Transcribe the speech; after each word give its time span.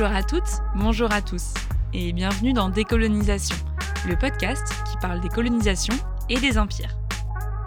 Bonjour 0.00 0.16
à 0.16 0.22
toutes, 0.22 0.62
bonjour 0.76 1.12
à 1.12 1.20
tous, 1.20 1.52
et 1.92 2.14
bienvenue 2.14 2.54
dans 2.54 2.70
Décolonisation, 2.70 3.54
le 4.08 4.16
podcast 4.16 4.66
qui 4.90 4.96
parle 4.96 5.20
des 5.20 5.28
colonisations 5.28 5.94
et 6.30 6.40
des 6.40 6.56
empires. 6.56 6.96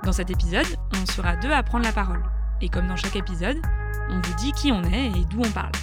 Dans 0.04 0.14
cet 0.14 0.32
épisode, 0.32 0.66
on 1.00 1.06
sera 1.06 1.36
deux 1.36 1.52
à 1.52 1.62
prendre 1.62 1.86
la 1.86 1.92
parole, 1.92 2.24
et 2.60 2.70
comme 2.70 2.88
dans 2.88 2.96
chaque 2.96 3.18
épisode, 3.18 3.62
on 4.10 4.16
vous 4.16 4.34
dit 4.40 4.52
qui 4.54 4.72
on 4.72 4.82
est 4.82 5.10
et 5.10 5.26
d'où 5.30 5.42
on 5.42 5.52
parle. 5.52 5.74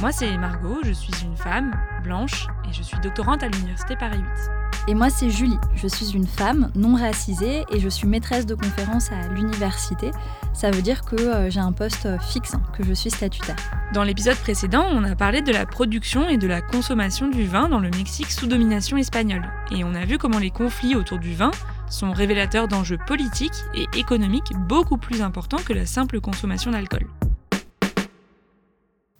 Moi, 0.00 0.10
c'est 0.10 0.36
Margot, 0.36 0.80
je 0.82 0.90
suis 0.90 1.14
une 1.22 1.36
femme, 1.36 1.70
blanche, 2.02 2.48
et 2.68 2.72
je 2.72 2.82
suis 2.82 2.98
doctorante 2.98 3.44
à 3.44 3.48
l'Université 3.48 3.94
Paris 3.94 4.18
8. 4.18 4.61
Et 4.88 4.94
moi, 4.94 5.10
c'est 5.10 5.30
Julie. 5.30 5.58
Je 5.76 5.86
suis 5.86 6.12
une 6.12 6.26
femme 6.26 6.72
non 6.74 6.96
racisée 6.96 7.64
et 7.70 7.78
je 7.78 7.88
suis 7.88 8.08
maîtresse 8.08 8.46
de 8.46 8.56
conférences 8.56 9.12
à 9.12 9.28
l'université. 9.28 10.10
Ça 10.54 10.72
veut 10.72 10.82
dire 10.82 11.02
que 11.04 11.14
euh, 11.14 11.50
j'ai 11.50 11.60
un 11.60 11.70
poste 11.70 12.08
fixe, 12.20 12.54
que 12.76 12.84
je 12.84 12.92
suis 12.92 13.10
statutaire. 13.10 13.56
Dans 13.94 14.02
l'épisode 14.02 14.36
précédent, 14.36 14.84
on 14.90 15.04
a 15.04 15.14
parlé 15.14 15.40
de 15.40 15.52
la 15.52 15.66
production 15.66 16.28
et 16.28 16.36
de 16.36 16.48
la 16.48 16.60
consommation 16.62 17.28
du 17.28 17.46
vin 17.46 17.68
dans 17.68 17.78
le 17.78 17.90
Mexique 17.90 18.32
sous 18.32 18.48
domination 18.48 18.96
espagnole. 18.96 19.48
Et 19.70 19.84
on 19.84 19.94
a 19.94 20.04
vu 20.04 20.18
comment 20.18 20.40
les 20.40 20.50
conflits 20.50 20.96
autour 20.96 21.18
du 21.18 21.32
vin 21.32 21.52
sont 21.88 22.10
révélateurs 22.10 22.66
d'enjeux 22.66 22.98
politiques 23.06 23.62
et 23.74 23.86
économiques 23.96 24.52
beaucoup 24.66 24.96
plus 24.96 25.22
importants 25.22 25.58
que 25.64 25.72
la 25.72 25.86
simple 25.86 26.20
consommation 26.20 26.72
d'alcool. 26.72 27.06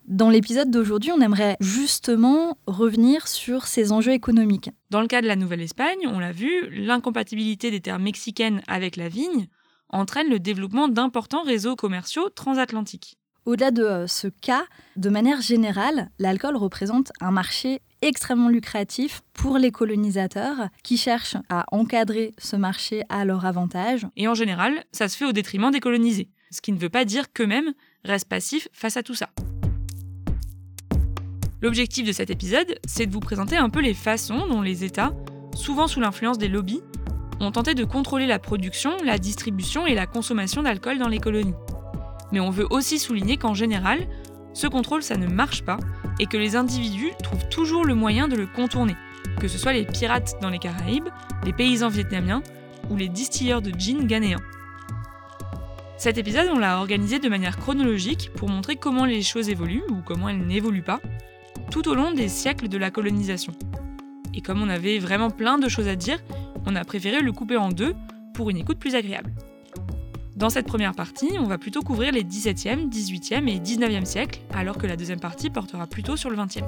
Dans 0.05 0.29
l'épisode 0.29 0.69
d'aujourd'hui, 0.69 1.11
on 1.13 1.21
aimerait 1.21 1.55
justement 1.61 2.57
revenir 2.67 3.27
sur 3.27 3.67
ces 3.67 3.93
enjeux 3.93 4.11
économiques. 4.11 4.69
Dans 4.89 4.99
le 4.99 5.07
cas 5.07 5.21
de 5.21 5.27
la 5.27 5.37
Nouvelle-Espagne, 5.37 6.07
on 6.07 6.19
l'a 6.19 6.33
vu, 6.33 6.69
l'incompatibilité 6.71 7.71
des 7.71 7.79
terres 7.79 7.99
mexicaines 7.99 8.61
avec 8.67 8.97
la 8.97 9.07
vigne 9.07 9.47
entraîne 9.89 10.29
le 10.29 10.39
développement 10.39 10.89
d'importants 10.89 11.43
réseaux 11.43 11.75
commerciaux 11.75 12.29
transatlantiques. 12.29 13.17
Au-delà 13.45 13.71
de 13.71 13.83
euh, 13.83 14.07
ce 14.07 14.27
cas, 14.27 14.63
de 14.95 15.09
manière 15.09 15.41
générale, 15.41 16.09
l'alcool 16.19 16.57
représente 16.57 17.11
un 17.21 17.31
marché 17.31 17.81
extrêmement 18.01 18.49
lucratif 18.49 19.21
pour 19.33 19.57
les 19.57 19.71
colonisateurs 19.71 20.67
qui 20.83 20.97
cherchent 20.97 21.37
à 21.49 21.65
encadrer 21.71 22.33
ce 22.37 22.55
marché 22.55 23.03
à 23.09 23.23
leur 23.23 23.45
avantage. 23.45 24.07
Et 24.17 24.27
en 24.27 24.33
général, 24.33 24.83
ça 24.91 25.07
se 25.07 25.15
fait 25.15 25.25
au 25.25 25.31
détriment 25.31 25.71
des 25.71 25.79
colonisés, 25.79 26.29
ce 26.51 26.61
qui 26.61 26.71
ne 26.71 26.79
veut 26.79 26.89
pas 26.89 27.05
dire 27.05 27.31
qu'eux-mêmes 27.31 27.73
restent 28.03 28.29
passifs 28.29 28.67
face 28.73 28.97
à 28.97 29.03
tout 29.03 29.15
ça. 29.15 29.29
L'objectif 31.63 32.05
de 32.05 32.11
cet 32.11 32.29
épisode, 32.29 32.77
c'est 32.85 33.05
de 33.05 33.13
vous 33.13 33.21
présenter 33.21 33.55
un 33.55 33.69
peu 33.69 33.79
les 33.79 33.93
façons 33.93 34.47
dont 34.47 34.61
les 34.61 34.83
États, 34.83 35.13
souvent 35.55 35.87
sous 35.87 36.01
l'influence 36.01 36.37
des 36.37 36.49
lobbies, 36.49 36.81
ont 37.39 37.53
tenté 37.53 37.73
de 37.73 37.85
contrôler 37.85 38.27
la 38.27 38.37
production, 38.37 38.97
la 39.05 39.17
distribution 39.17 39.87
et 39.87 39.95
la 39.95 40.05
consommation 40.05 40.61
d'alcool 40.61 40.97
dans 40.97 41.07
les 41.07 41.19
colonies. 41.19 41.53
Mais 42.33 42.41
on 42.41 42.49
veut 42.49 42.67
aussi 42.69 42.99
souligner 42.99 43.37
qu'en 43.37 43.53
général, 43.53 44.09
ce 44.53 44.67
contrôle, 44.67 45.03
ça 45.03 45.15
ne 45.15 45.25
marche 45.25 45.63
pas 45.63 45.77
et 46.19 46.25
que 46.25 46.35
les 46.35 46.57
individus 46.57 47.11
trouvent 47.23 47.47
toujours 47.47 47.85
le 47.85 47.95
moyen 47.95 48.27
de 48.27 48.35
le 48.35 48.45
contourner, 48.45 48.97
que 49.39 49.47
ce 49.47 49.57
soit 49.57 49.71
les 49.71 49.85
pirates 49.85 50.35
dans 50.41 50.49
les 50.49 50.59
Caraïbes, 50.59 51.07
les 51.45 51.53
paysans 51.53 51.87
vietnamiens 51.87 52.43
ou 52.89 52.97
les 52.97 53.07
distilleurs 53.07 53.61
de 53.61 53.71
gin 53.71 54.05
ghanéens. 54.05 54.43
Cet 55.97 56.17
épisode, 56.17 56.49
on 56.53 56.59
l'a 56.59 56.79
organisé 56.79 57.19
de 57.19 57.29
manière 57.29 57.55
chronologique 57.55 58.31
pour 58.35 58.49
montrer 58.49 58.75
comment 58.75 59.05
les 59.05 59.21
choses 59.21 59.47
évoluent 59.47 59.85
ou 59.89 60.01
comment 60.05 60.27
elles 60.27 60.45
n'évoluent 60.45 60.83
pas, 60.83 60.99
tout 61.73 61.89
au 61.89 61.95
long 61.95 62.11
des 62.11 62.27
siècles 62.27 62.67
de 62.67 62.77
la 62.77 62.91
colonisation. 62.91 63.51
Et 64.35 64.41
comme 64.41 64.61
on 64.61 64.69
avait 64.69 64.99
vraiment 64.99 65.31
plein 65.31 65.57
de 65.57 65.67
choses 65.67 65.87
à 65.87 65.95
dire, 65.95 66.19
on 66.67 66.75
a 66.75 66.83
préféré 66.83 67.19
le 67.19 67.31
couper 67.31 67.57
en 67.57 67.69
deux 67.69 67.95
pour 68.35 68.51
une 68.51 68.57
écoute 68.57 68.77
plus 68.77 68.93
agréable. 68.93 69.31
Dans 70.35 70.51
cette 70.51 70.67
première 70.67 70.93
partie, 70.93 71.31
on 71.39 71.45
va 71.45 71.57
plutôt 71.57 71.81
couvrir 71.81 72.11
les 72.11 72.23
17e, 72.23 72.91
18e 72.91 73.47
et 73.47 73.57
19e 73.57 74.05
siècles, 74.05 74.39
alors 74.53 74.77
que 74.77 74.85
la 74.85 74.95
deuxième 74.95 75.19
partie 75.19 75.49
portera 75.49 75.87
plutôt 75.87 76.15
sur 76.15 76.29
le 76.29 76.37
20e. 76.37 76.61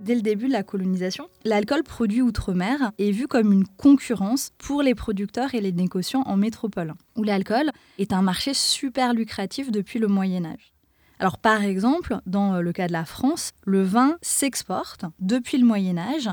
Dès 0.00 0.14
le 0.14 0.20
début 0.20 0.48
de 0.48 0.52
la 0.52 0.62
colonisation, 0.62 1.28
l'alcool 1.44 1.82
produit 1.82 2.20
outre-mer 2.20 2.92
est 2.98 3.10
vu 3.10 3.26
comme 3.26 3.52
une 3.52 3.66
concurrence 3.66 4.50
pour 4.58 4.82
les 4.82 4.94
producteurs 4.94 5.54
et 5.54 5.62
les 5.62 5.72
négociants 5.72 6.24
en 6.26 6.36
métropole, 6.36 6.92
où 7.16 7.22
l'alcool 7.22 7.70
est 7.96 8.12
un 8.12 8.20
marché 8.20 8.52
super 8.52 9.14
lucratif 9.14 9.70
depuis 9.70 9.98
le 9.98 10.08
Moyen 10.08 10.44
Âge. 10.44 10.71
Alors 11.22 11.38
par 11.38 11.62
exemple, 11.62 12.18
dans 12.26 12.60
le 12.60 12.72
cas 12.72 12.88
de 12.88 12.92
la 12.92 13.04
France, 13.04 13.52
le 13.64 13.84
vin 13.84 14.16
s'exporte 14.22 15.04
depuis 15.20 15.56
le 15.56 15.64
Moyen 15.64 15.96
Âge 15.96 16.28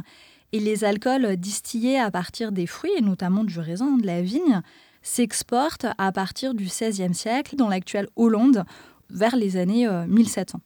et 0.51 0.59
les 0.59 0.83
alcools 0.83 1.38
distillés 1.38 2.00
à 2.00 2.09
partir 2.09 2.51
des 2.51 2.66
fruits, 2.66 2.94
et 2.97 3.01
notamment 3.01 3.44
du 3.44 3.59
raisin, 3.59 3.97
de 3.97 4.07
la 4.07 4.23
vigne, 4.23 4.63
s'exportent 5.03 5.85
à 6.00 6.11
partir 6.11 6.55
du 6.55 6.63
XVIe 6.63 7.13
siècle 7.13 7.55
dans 7.55 7.69
l'actuelle 7.69 8.07
Hollande 8.16 8.66
vers 9.11 9.35
les 9.35 9.57
années 9.57 9.88
1700. 10.07 10.57
Euh, 10.57 10.61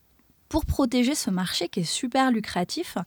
Pour 0.48 0.66
protéger 0.66 1.16
ce 1.16 1.30
marché 1.30 1.68
qui 1.68 1.82
est 1.82 1.84
super 1.84 2.32
lucratif, 2.32 2.98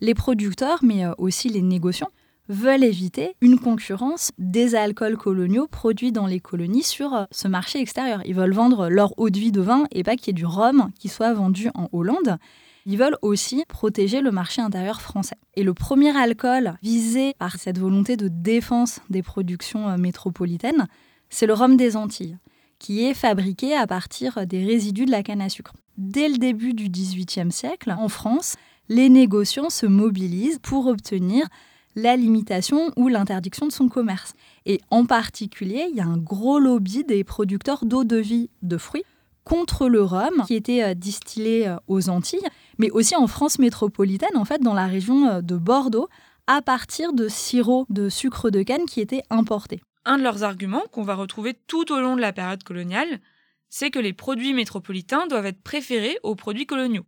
les 0.00 0.14
producteurs, 0.14 0.78
mais 0.82 1.04
euh, 1.04 1.12
aussi 1.18 1.50
les 1.50 1.60
négociants, 1.60 2.10
veulent 2.48 2.84
éviter 2.84 3.34
une 3.40 3.58
concurrence 3.58 4.30
des 4.38 4.74
alcools 4.74 5.16
coloniaux 5.16 5.66
produits 5.66 6.12
dans 6.12 6.26
les 6.26 6.40
colonies 6.40 6.82
sur 6.82 7.14
euh, 7.14 7.24
ce 7.30 7.48
marché 7.48 7.80
extérieur. 7.80 8.20
Ils 8.24 8.34
veulent 8.34 8.52
vendre 8.52 8.88
leur 8.88 9.18
eau 9.18 9.30
de 9.30 9.38
vie 9.38 9.52
de 9.52 9.60
vin 9.60 9.84
et 9.90 10.02
pas 10.02 10.16
qu'il 10.16 10.28
y 10.28 10.30
ait 10.30 10.34
du 10.34 10.46
rhum 10.46 10.90
qui 10.98 11.08
soit 11.08 11.32
vendu 11.32 11.70
en 11.74 11.88
Hollande. 11.92 12.38
Ils 12.86 12.98
veulent 12.98 13.16
aussi 13.22 13.64
protéger 13.66 14.20
le 14.20 14.30
marché 14.30 14.60
intérieur 14.60 15.00
français. 15.00 15.36
Et 15.54 15.62
le 15.62 15.72
premier 15.72 16.14
alcool 16.16 16.74
visé 16.82 17.34
par 17.38 17.56
cette 17.56 17.78
volonté 17.78 18.16
de 18.16 18.28
défense 18.28 19.00
des 19.08 19.22
productions 19.22 19.88
euh, 19.88 19.96
métropolitaines, 19.96 20.86
c'est 21.30 21.46
le 21.46 21.54
rhum 21.54 21.76
des 21.76 21.96
Antilles, 21.96 22.36
qui 22.78 23.04
est 23.04 23.14
fabriqué 23.14 23.74
à 23.74 23.86
partir 23.86 24.46
des 24.46 24.64
résidus 24.64 25.06
de 25.06 25.10
la 25.10 25.22
canne 25.22 25.40
à 25.40 25.48
sucre. 25.48 25.72
Dès 25.96 26.28
le 26.28 26.36
début 26.36 26.74
du 26.74 26.88
XVIIIe 26.88 27.50
siècle, 27.50 27.94
en 27.96 28.08
France, 28.08 28.56
les 28.88 29.08
négociants 29.08 29.70
se 29.70 29.86
mobilisent 29.86 30.58
pour 30.58 30.86
obtenir 30.86 31.46
la 31.94 32.16
limitation 32.16 32.90
ou 32.96 33.08
l'interdiction 33.08 33.66
de 33.66 33.72
son 33.72 33.88
commerce. 33.88 34.34
Et 34.66 34.80
en 34.90 35.06
particulier, 35.06 35.86
il 35.90 35.96
y 35.96 36.00
a 36.00 36.06
un 36.06 36.18
gros 36.18 36.58
lobby 36.58 37.04
des 37.04 37.24
producteurs 37.24 37.84
d'eau 37.84 38.04
de 38.04 38.16
vie 38.16 38.50
de 38.62 38.76
fruits 38.78 39.04
contre 39.44 39.88
le 39.88 40.02
rhum 40.02 40.42
qui 40.46 40.54
était 40.54 40.82
euh, 40.82 40.94
distillé 40.94 41.68
euh, 41.68 41.76
aux 41.86 42.08
Antilles, 42.08 42.48
mais 42.78 42.90
aussi 42.90 43.14
en 43.14 43.26
France 43.26 43.58
métropolitaine, 43.58 44.36
en 44.36 44.44
fait, 44.44 44.62
dans 44.62 44.74
la 44.74 44.86
région 44.86 45.28
euh, 45.28 45.40
de 45.42 45.56
Bordeaux, 45.56 46.08
à 46.46 46.62
partir 46.62 47.12
de 47.12 47.28
sirop 47.28 47.86
de 47.90 48.08
sucre 48.08 48.50
de 48.50 48.62
canne 48.62 48.86
qui 48.86 49.00
était 49.00 49.22
importé. 49.30 49.82
Un 50.06 50.18
de 50.18 50.22
leurs 50.22 50.42
arguments 50.42 50.84
qu'on 50.92 51.02
va 51.02 51.14
retrouver 51.14 51.54
tout 51.66 51.92
au 51.92 52.00
long 52.00 52.16
de 52.16 52.20
la 52.20 52.32
période 52.32 52.62
coloniale, 52.62 53.20
c'est 53.68 53.90
que 53.90 53.98
les 53.98 54.12
produits 54.12 54.54
métropolitains 54.54 55.26
doivent 55.26 55.46
être 55.46 55.62
préférés 55.62 56.18
aux 56.22 56.34
produits 56.34 56.66
coloniaux 56.66 57.06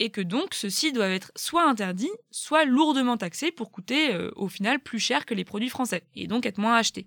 et 0.00 0.10
que 0.10 0.20
donc 0.20 0.54
ceux-ci 0.54 0.92
doivent 0.92 1.12
être 1.12 1.32
soit 1.36 1.68
interdits, 1.68 2.10
soit 2.30 2.64
lourdement 2.64 3.16
taxés 3.16 3.52
pour 3.52 3.70
coûter 3.70 4.12
euh, 4.14 4.30
au 4.36 4.48
final 4.48 4.80
plus 4.80 4.98
cher 4.98 5.26
que 5.26 5.34
les 5.34 5.44
produits 5.44 5.68
français, 5.68 6.04
et 6.14 6.26
donc 6.26 6.46
être 6.46 6.58
moins 6.58 6.76
achetés. 6.76 7.06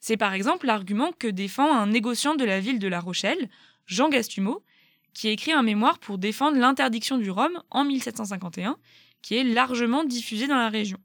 C'est 0.00 0.16
par 0.16 0.34
exemple 0.34 0.66
l'argument 0.66 1.12
que 1.18 1.28
défend 1.28 1.74
un 1.74 1.86
négociant 1.86 2.34
de 2.34 2.44
la 2.44 2.60
ville 2.60 2.78
de 2.78 2.88
La 2.88 3.00
Rochelle, 3.00 3.48
Jean 3.86 4.08
Gastumeau, 4.08 4.62
qui 5.14 5.28
écrit 5.28 5.52
un 5.52 5.62
mémoire 5.62 5.98
pour 5.98 6.18
défendre 6.18 6.58
l'interdiction 6.58 7.18
du 7.18 7.30
rhum 7.30 7.60
en 7.70 7.84
1751, 7.84 8.76
qui 9.22 9.36
est 9.36 9.44
largement 9.44 10.04
diffusé 10.04 10.46
dans 10.46 10.56
la 10.56 10.68
région. 10.68 10.98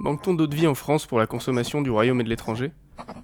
Manque-t-on 0.00 0.34
d'eau 0.34 0.48
de 0.48 0.56
vie 0.56 0.66
en 0.66 0.74
France 0.74 1.06
pour 1.06 1.18
la 1.18 1.26
consommation 1.26 1.80
du 1.80 1.90
royaume 1.90 2.20
et 2.20 2.24
de 2.24 2.28
l'étranger? 2.28 2.72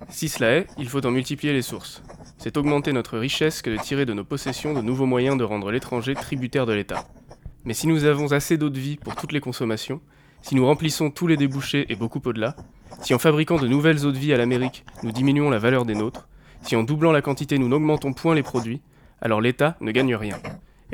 Si 0.09 0.29
cela 0.29 0.53
est, 0.53 0.67
il 0.79 0.89
faut 0.89 1.05
en 1.05 1.11
multiplier 1.11 1.53
les 1.53 1.63
sources 1.63 2.03
c'est 2.41 2.57
augmenter 2.57 2.95
notre 2.95 3.19
richesse 3.19 3.61
que 3.61 3.69
de 3.69 3.77
tirer 3.77 4.07
de 4.07 4.15
nos 4.15 4.25
possessions 4.25 4.73
de 4.73 4.81
nouveaux 4.81 5.05
moyens 5.05 5.37
de 5.37 5.45
rendre 5.45 5.71
l'étranger 5.71 6.15
tributaire 6.15 6.65
de 6.65 6.73
l'État. 6.73 7.07
Mais 7.67 7.75
si 7.75 7.87
nous 7.87 8.05
avons 8.05 8.33
assez 8.33 8.57
d'eau 8.57 8.71
de 8.71 8.79
vie 8.79 8.97
pour 8.97 9.15
toutes 9.15 9.33
les 9.33 9.41
consommations, 9.41 10.01
si 10.41 10.55
nous 10.55 10.65
remplissons 10.65 11.11
tous 11.11 11.27
les 11.27 11.37
débouchés 11.37 11.85
et 11.93 11.97
beaucoup 11.97 12.23
au-delà, 12.25 12.57
si 13.03 13.13
en 13.13 13.19
fabriquant 13.19 13.59
de 13.59 13.69
nouvelles 13.69 14.07
eaux 14.07 14.13
de 14.13 14.19
vie 14.19 14.33
à 14.33 14.39
l'Amérique, 14.39 14.87
nous 15.03 15.13
diminuons 15.13 15.51
la 15.51 15.59
valeur 15.59 15.85
des 15.85 15.95
nôtres, 15.95 16.29
si 16.63 16.77
en 16.77 16.83
doublant 16.83 17.13
la 17.13 17.21
quantité 17.21 17.59
nous 17.59 17.69
n'augmentons 17.69 18.15
point 18.15 18.35
les 18.35 18.43
produits, 18.43 18.81
alors 19.21 19.43
l'État 19.43 19.77
ne 19.83 19.93
gagne 19.93 20.17
rien. 20.17 20.39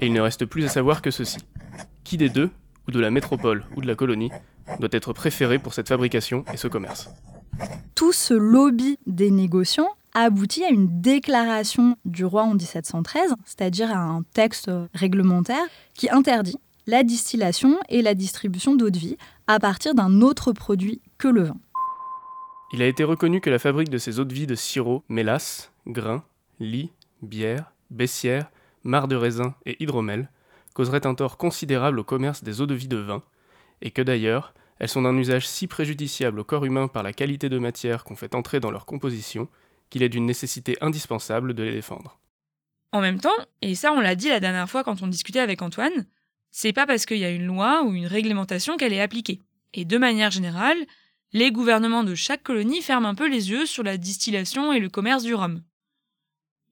Et 0.00 0.06
il 0.06 0.12
ne 0.12 0.20
reste 0.20 0.46
plus 0.46 0.64
à 0.64 0.68
savoir 0.68 1.00
que 1.00 1.12
ceci. 1.12 1.38
Qui 2.02 2.16
des 2.16 2.28
deux, 2.28 2.50
ou 2.88 2.90
de 2.90 2.98
la 2.98 3.12
métropole 3.12 3.64
ou 3.76 3.82
de 3.82 3.86
la 3.86 3.94
colonie, 3.94 4.32
doit 4.80 4.88
être 4.90 5.12
préféré 5.12 5.60
pour 5.60 5.74
cette 5.74 5.88
fabrication 5.88 6.44
et 6.52 6.56
ce 6.56 6.66
commerce? 6.66 7.08
Tout 7.94 8.12
ce 8.12 8.34
lobby 8.34 8.98
des 9.06 9.30
négociants 9.30 9.90
a 10.16 10.22
abouti 10.22 10.64
à 10.64 10.70
une 10.70 11.02
déclaration 11.02 11.98
du 12.06 12.24
roi 12.24 12.42
en 12.42 12.54
1713, 12.54 13.34
c'est-à-dire 13.44 13.90
à 13.90 13.98
un 13.98 14.22
texte 14.32 14.70
réglementaire 14.94 15.62
qui 15.92 16.08
interdit 16.08 16.56
la 16.86 17.02
distillation 17.02 17.78
et 17.90 18.00
la 18.00 18.14
distribution 18.14 18.74
d'eau 18.74 18.88
de 18.88 18.98
vie 18.98 19.18
à 19.46 19.58
partir 19.58 19.94
d'un 19.94 20.22
autre 20.22 20.52
produit 20.52 21.02
que 21.18 21.28
le 21.28 21.42
vin. 21.42 21.58
Il 22.72 22.80
a 22.80 22.86
été 22.86 23.04
reconnu 23.04 23.42
que 23.42 23.50
la 23.50 23.58
fabrique 23.58 23.90
de 23.90 23.98
ces 23.98 24.18
eaux 24.18 24.24
de 24.24 24.32
vie 24.32 24.46
de 24.46 24.54
sirop, 24.54 25.04
mélasse, 25.10 25.70
grains, 25.86 26.24
lit, 26.60 26.90
bière, 27.20 27.72
baissière, 27.90 28.50
marc 28.84 29.08
de 29.08 29.16
raisin 29.16 29.54
et 29.66 29.76
hydromel 29.82 30.30
causerait 30.72 31.06
un 31.06 31.14
tort 31.14 31.36
considérable 31.36 31.98
au 31.98 32.04
commerce 32.04 32.42
des 32.42 32.62
eaux 32.62 32.66
de 32.66 32.74
vie 32.74 32.88
de 32.88 32.96
vin, 32.96 33.22
et 33.82 33.90
que 33.90 34.00
d'ailleurs, 34.00 34.54
elles 34.78 34.88
sont 34.88 35.02
d'un 35.02 35.16
usage 35.16 35.46
si 35.46 35.66
préjudiciable 35.66 36.40
au 36.40 36.44
corps 36.44 36.64
humain 36.64 36.88
par 36.88 37.02
la 37.02 37.12
qualité 37.12 37.50
de 37.50 37.58
matière 37.58 38.02
qu'on 38.02 38.16
fait 38.16 38.34
entrer 38.34 38.60
dans 38.60 38.70
leur 38.70 38.86
composition 38.86 39.48
qu'il 39.90 40.02
est 40.02 40.08
d'une 40.08 40.26
nécessité 40.26 40.76
indispensable 40.80 41.54
de 41.54 41.62
les 41.62 41.72
défendre. 41.72 42.18
En 42.92 43.00
même 43.00 43.20
temps, 43.20 43.36
et 43.62 43.74
ça 43.74 43.92
on 43.92 44.00
l'a 44.00 44.14
dit 44.14 44.28
la 44.28 44.40
dernière 44.40 44.70
fois 44.70 44.84
quand 44.84 45.02
on 45.02 45.06
discutait 45.06 45.40
avec 45.40 45.62
Antoine, 45.62 46.06
c'est 46.50 46.72
pas 46.72 46.86
parce 46.86 47.04
qu'il 47.04 47.18
y 47.18 47.24
a 47.24 47.30
une 47.30 47.46
loi 47.46 47.82
ou 47.82 47.92
une 47.92 48.06
réglementation 48.06 48.76
qu'elle 48.76 48.92
est 48.92 49.00
appliquée. 49.00 49.40
Et 49.74 49.84
de 49.84 49.98
manière 49.98 50.30
générale, 50.30 50.78
les 51.32 51.52
gouvernements 51.52 52.04
de 52.04 52.14
chaque 52.14 52.42
colonie 52.42 52.80
ferment 52.80 53.08
un 53.08 53.14
peu 53.14 53.28
les 53.28 53.50
yeux 53.50 53.66
sur 53.66 53.82
la 53.82 53.98
distillation 53.98 54.72
et 54.72 54.80
le 54.80 54.88
commerce 54.88 55.22
du 55.22 55.34
rhum. 55.34 55.62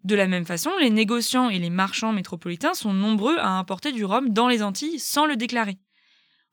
De 0.05 0.15
la 0.15 0.27
même 0.27 0.45
façon, 0.45 0.71
les 0.81 0.91
négociants 0.91 1.49
et 1.49 1.59
les 1.59 1.71
marchands 1.71 2.13
métropolitains 2.13 2.75
sont 2.75 2.93
nombreux 2.93 3.37
à 3.39 3.59
importer 3.59 3.93
du 3.93 4.05
rhum 4.05 4.31
dans 4.31 4.49
les 4.49 4.63
Antilles 4.63 4.99
sans 4.99 5.27
le 5.27 5.37
déclarer. 5.37 5.79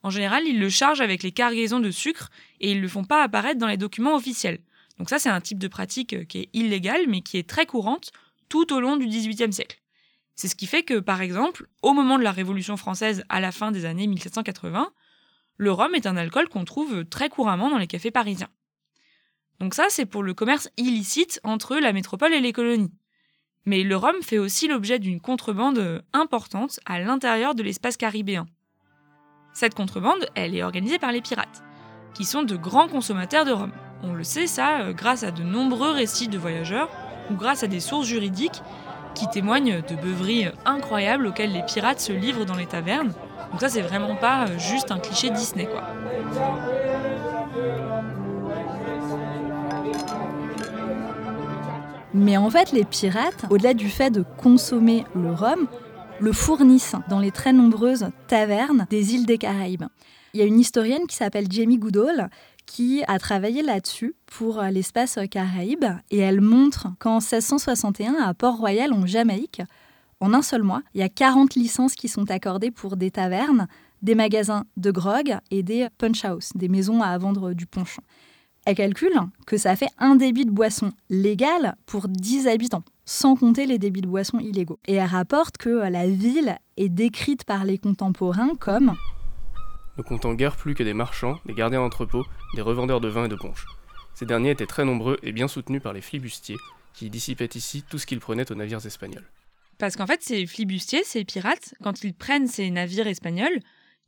En 0.04 0.10
général, 0.10 0.44
ils 0.46 0.60
le 0.60 0.70
chargent 0.70 1.02
avec 1.02 1.22
les 1.22 1.32
cargaisons 1.32 1.80
de 1.80 1.92
sucre 1.92 2.30
et 2.60 2.72
ils 2.72 2.78
ne 2.78 2.82
le 2.82 2.88
font 2.88 3.04
pas 3.04 3.24
apparaître 3.24 3.60
dans 3.60 3.68
les 3.68 3.78
documents 3.78 4.16
officiels. 4.16 4.60
Donc 5.02 5.10
ça, 5.10 5.18
c'est 5.18 5.30
un 5.30 5.42
type 5.42 5.58
de 5.58 5.68
pratique 5.68 6.28
qui 6.28 6.42
est 6.42 6.50
illégale 6.54 7.06
mais 7.08 7.22
qui 7.22 7.40
est 7.40 7.50
très 7.50 7.66
courante 7.66 8.12
tout 8.50 8.72
au 8.72 8.80
long 8.80 8.98
du 8.98 9.08
XVIIIe 9.08 9.52
siècle. 9.52 9.82
C'est 10.36 10.48
ce 10.48 10.54
qui 10.54 10.68
fait 10.68 10.84
que, 10.84 11.00
par 11.00 11.22
exemple, 11.22 11.66
au 11.82 11.94
moment 11.94 12.20
de 12.20 12.24
la 12.24 12.32
Révolution 12.32 12.78
française 12.78 13.24
à 13.28 13.40
la 13.40 13.52
fin 13.52 13.72
des 13.72 13.86
années 13.86 14.06
1780, 14.06 14.94
le 15.58 15.72
rhum 15.72 15.96
est 15.96 16.06
un 16.06 16.18
alcool 16.18 16.50
qu'on 16.50 16.66
trouve 16.66 17.04
très 17.06 17.30
couramment 17.30 17.72
dans 17.72 17.80
les 17.80 17.88
cafés 17.88 18.12
parisiens. 18.12 18.50
Donc 19.60 19.74
ça, 19.74 19.88
c'est 19.90 20.06
pour 20.06 20.22
le 20.22 20.36
commerce 20.36 20.70
illicite 20.78 21.40
entre 21.44 21.78
la 21.78 21.94
métropole 21.94 22.36
et 22.36 22.40
les 22.40 22.54
colonies. 22.54 22.94
Mais 23.66 23.82
le 23.82 23.98
rhum 23.98 24.22
fait 24.22 24.38
aussi 24.38 24.68
l'objet 24.68 25.00
d'une 25.00 25.20
contrebande 25.20 26.04
importante 26.14 26.80
à 26.86 27.00
l'intérieur 27.00 27.56
de 27.56 27.64
l'espace 27.64 27.98
caribéen. 27.98 28.46
Cette 29.54 29.74
contrebande, 29.74 30.28
elle 30.36 30.56
est 30.56 30.62
organisée 30.62 31.00
par 31.00 31.12
les 31.12 31.22
pirates, 31.22 31.64
qui 32.14 32.24
sont 32.24 32.44
de 32.44 32.56
grands 32.56 32.88
consommateurs 32.88 33.46
de 33.46 33.52
rhum. 33.52 33.72
On 34.04 34.14
le 34.14 34.24
sait 34.24 34.48
ça 34.48 34.82
euh, 34.82 34.94
grâce 34.94 35.24
à 35.24 35.32
de 35.32 35.44
nombreux 35.44 35.92
récits 35.92 36.28
de 36.28 36.38
voyageurs 36.38 36.90
ou 37.30 37.36
grâce 37.36 37.64
à 37.64 37.68
des 37.68 37.80
sources 37.80 38.08
juridiques 38.08 38.62
qui 39.14 39.28
témoignent 39.30 39.82
de 39.82 39.96
beuveries 39.96 40.48
incroyables 40.66 41.28
auxquelles 41.28 41.52
les 41.52 41.64
pirates 41.64 42.00
se 42.00 42.12
livrent 42.12 42.46
dans 42.46 42.56
les 42.56 42.66
tavernes. 42.66 43.14
Donc 43.52 43.60
ça 43.60 43.70
c'est 43.70 43.82
vraiment 43.82 44.16
pas 44.16 44.46
euh, 44.46 44.58
juste 44.58 44.92
un 44.92 45.00
cliché 45.00 45.30
Disney 45.30 45.66
quoi. 45.66 45.84
Mais 52.14 52.36
en 52.36 52.50
fait, 52.50 52.74
les 52.74 52.84
pirates, 52.84 53.46
au-delà 53.50 53.74
du 53.74 53.90
fait 53.90 54.10
de 54.10 54.26
consommer 54.38 55.06
le 55.16 55.32
rhum, 55.32 55.68
le 56.20 56.34
fournissent 56.34 56.96
dans 57.10 57.20
les 57.20 57.32
très 57.32 57.54
nombreuses 57.54 58.10
tavernes 58.28 58.86
des 58.90 59.16
îles 59.16 59.26
des 59.26 59.38
Caraïbes. 59.38 59.86
Il 60.34 60.40
y 60.40 60.44
a 60.44 60.46
une 60.46 60.60
historienne 60.60 61.08
qui 61.08 61.16
s'appelle 61.16 61.48
Jamie 61.50 61.78
Goodall 61.78 62.30
qui 62.72 63.04
a 63.10 63.20
travaillé 63.20 63.64
là-dessus 63.64 64.16
pour 64.28 64.62
l'espace 64.62 65.20
Caraïbes 65.30 65.84
et 66.10 66.20
elle 66.20 66.40
montre 66.40 66.88
qu'en 67.00 67.20
1661, 67.20 68.14
à 68.14 68.34
Port-Royal, 68.34 68.94
en 68.94 69.06
Jamaïque, 69.06 69.62
en 70.22 70.34
un 70.34 70.42
seul 70.42 70.64
mois, 70.64 70.82
il 70.94 71.02
y 71.02 71.04
a 71.04 71.10
40 71.10 71.56
licences 71.56 71.96
qui 71.96 72.08
sont 72.08 72.32
accordées 72.32 72.72
pour 72.72 72.96
des 72.96 73.12
tavernes, 73.12 73.68
des 74.02 74.16
magasins 74.16 74.64
de 74.78 74.90
grog 74.90 75.38
et 75.52 75.64
des 75.64 75.90
punch 75.98 76.24
house, 76.24 76.52
des 76.56 76.70
maisons 76.70 77.02
à 77.02 77.18
vendre 77.18 77.52
du 77.52 77.66
punch. 77.66 77.98
Elle 78.66 78.76
calcule 78.76 79.20
que 79.46 79.58
ça 79.58 79.76
fait 79.76 79.90
un 79.98 80.16
débit 80.16 80.46
de 80.46 80.52
boisson 80.52 80.92
légal 81.10 81.76
pour 81.86 82.08
10 82.08 82.48
habitants, 82.48 82.86
sans 83.04 83.36
compter 83.36 83.66
les 83.66 83.80
débits 83.80 84.02
de 84.02 84.08
boisson 84.08 84.40
illégaux. 84.40 84.80
Et 84.88 84.94
elle 84.94 85.10
rapporte 85.10 85.58
que 85.58 85.70
la 85.70 86.08
ville 86.08 86.56
est 86.78 86.90
décrite 86.90 87.44
par 87.44 87.66
les 87.66 87.78
contemporains 87.78 88.56
comme 88.58 88.96
ne 89.98 90.04
comptant 90.04 90.34
guère 90.34 90.56
plus 90.56 90.76
que 90.76 90.84
des 90.84 90.94
marchands, 90.94 91.40
des 91.46 91.54
gardiens 91.54 91.82
d'entrepôt, 91.82 92.26
des 92.56 92.62
revendeurs 92.62 93.02
de 93.02 93.08
vin 93.08 93.26
et 93.26 93.30
de 93.30 93.36
punch. 93.36 93.66
Ces 94.14 94.26
derniers 94.26 94.52
étaient 94.52 94.68
très 94.68 94.86
nombreux 94.86 95.18
et 95.24 95.32
bien 95.32 95.48
soutenus 95.48 95.82
par 95.82 95.94
les 95.94 96.02
flibustiers, 96.02 96.58
qui 96.94 97.10
dissipaient 97.10 97.50
ici 97.56 97.84
tout 97.90 97.98
ce 97.98 98.06
qu'ils 98.06 98.20
prenaient 98.20 98.52
aux 98.52 98.56
navires 98.56 98.86
espagnols. 98.86 99.28
Parce 99.78 99.96
qu'en 99.96 100.06
fait, 100.06 100.22
ces 100.22 100.46
flibustiers, 100.46 101.04
ces 101.04 101.26
pirates, 101.26 101.74
quand 101.82 102.04
ils 102.04 102.14
prennent 102.14 102.48
ces 102.48 102.70
navires 102.70 103.08
espagnols, 103.08 103.60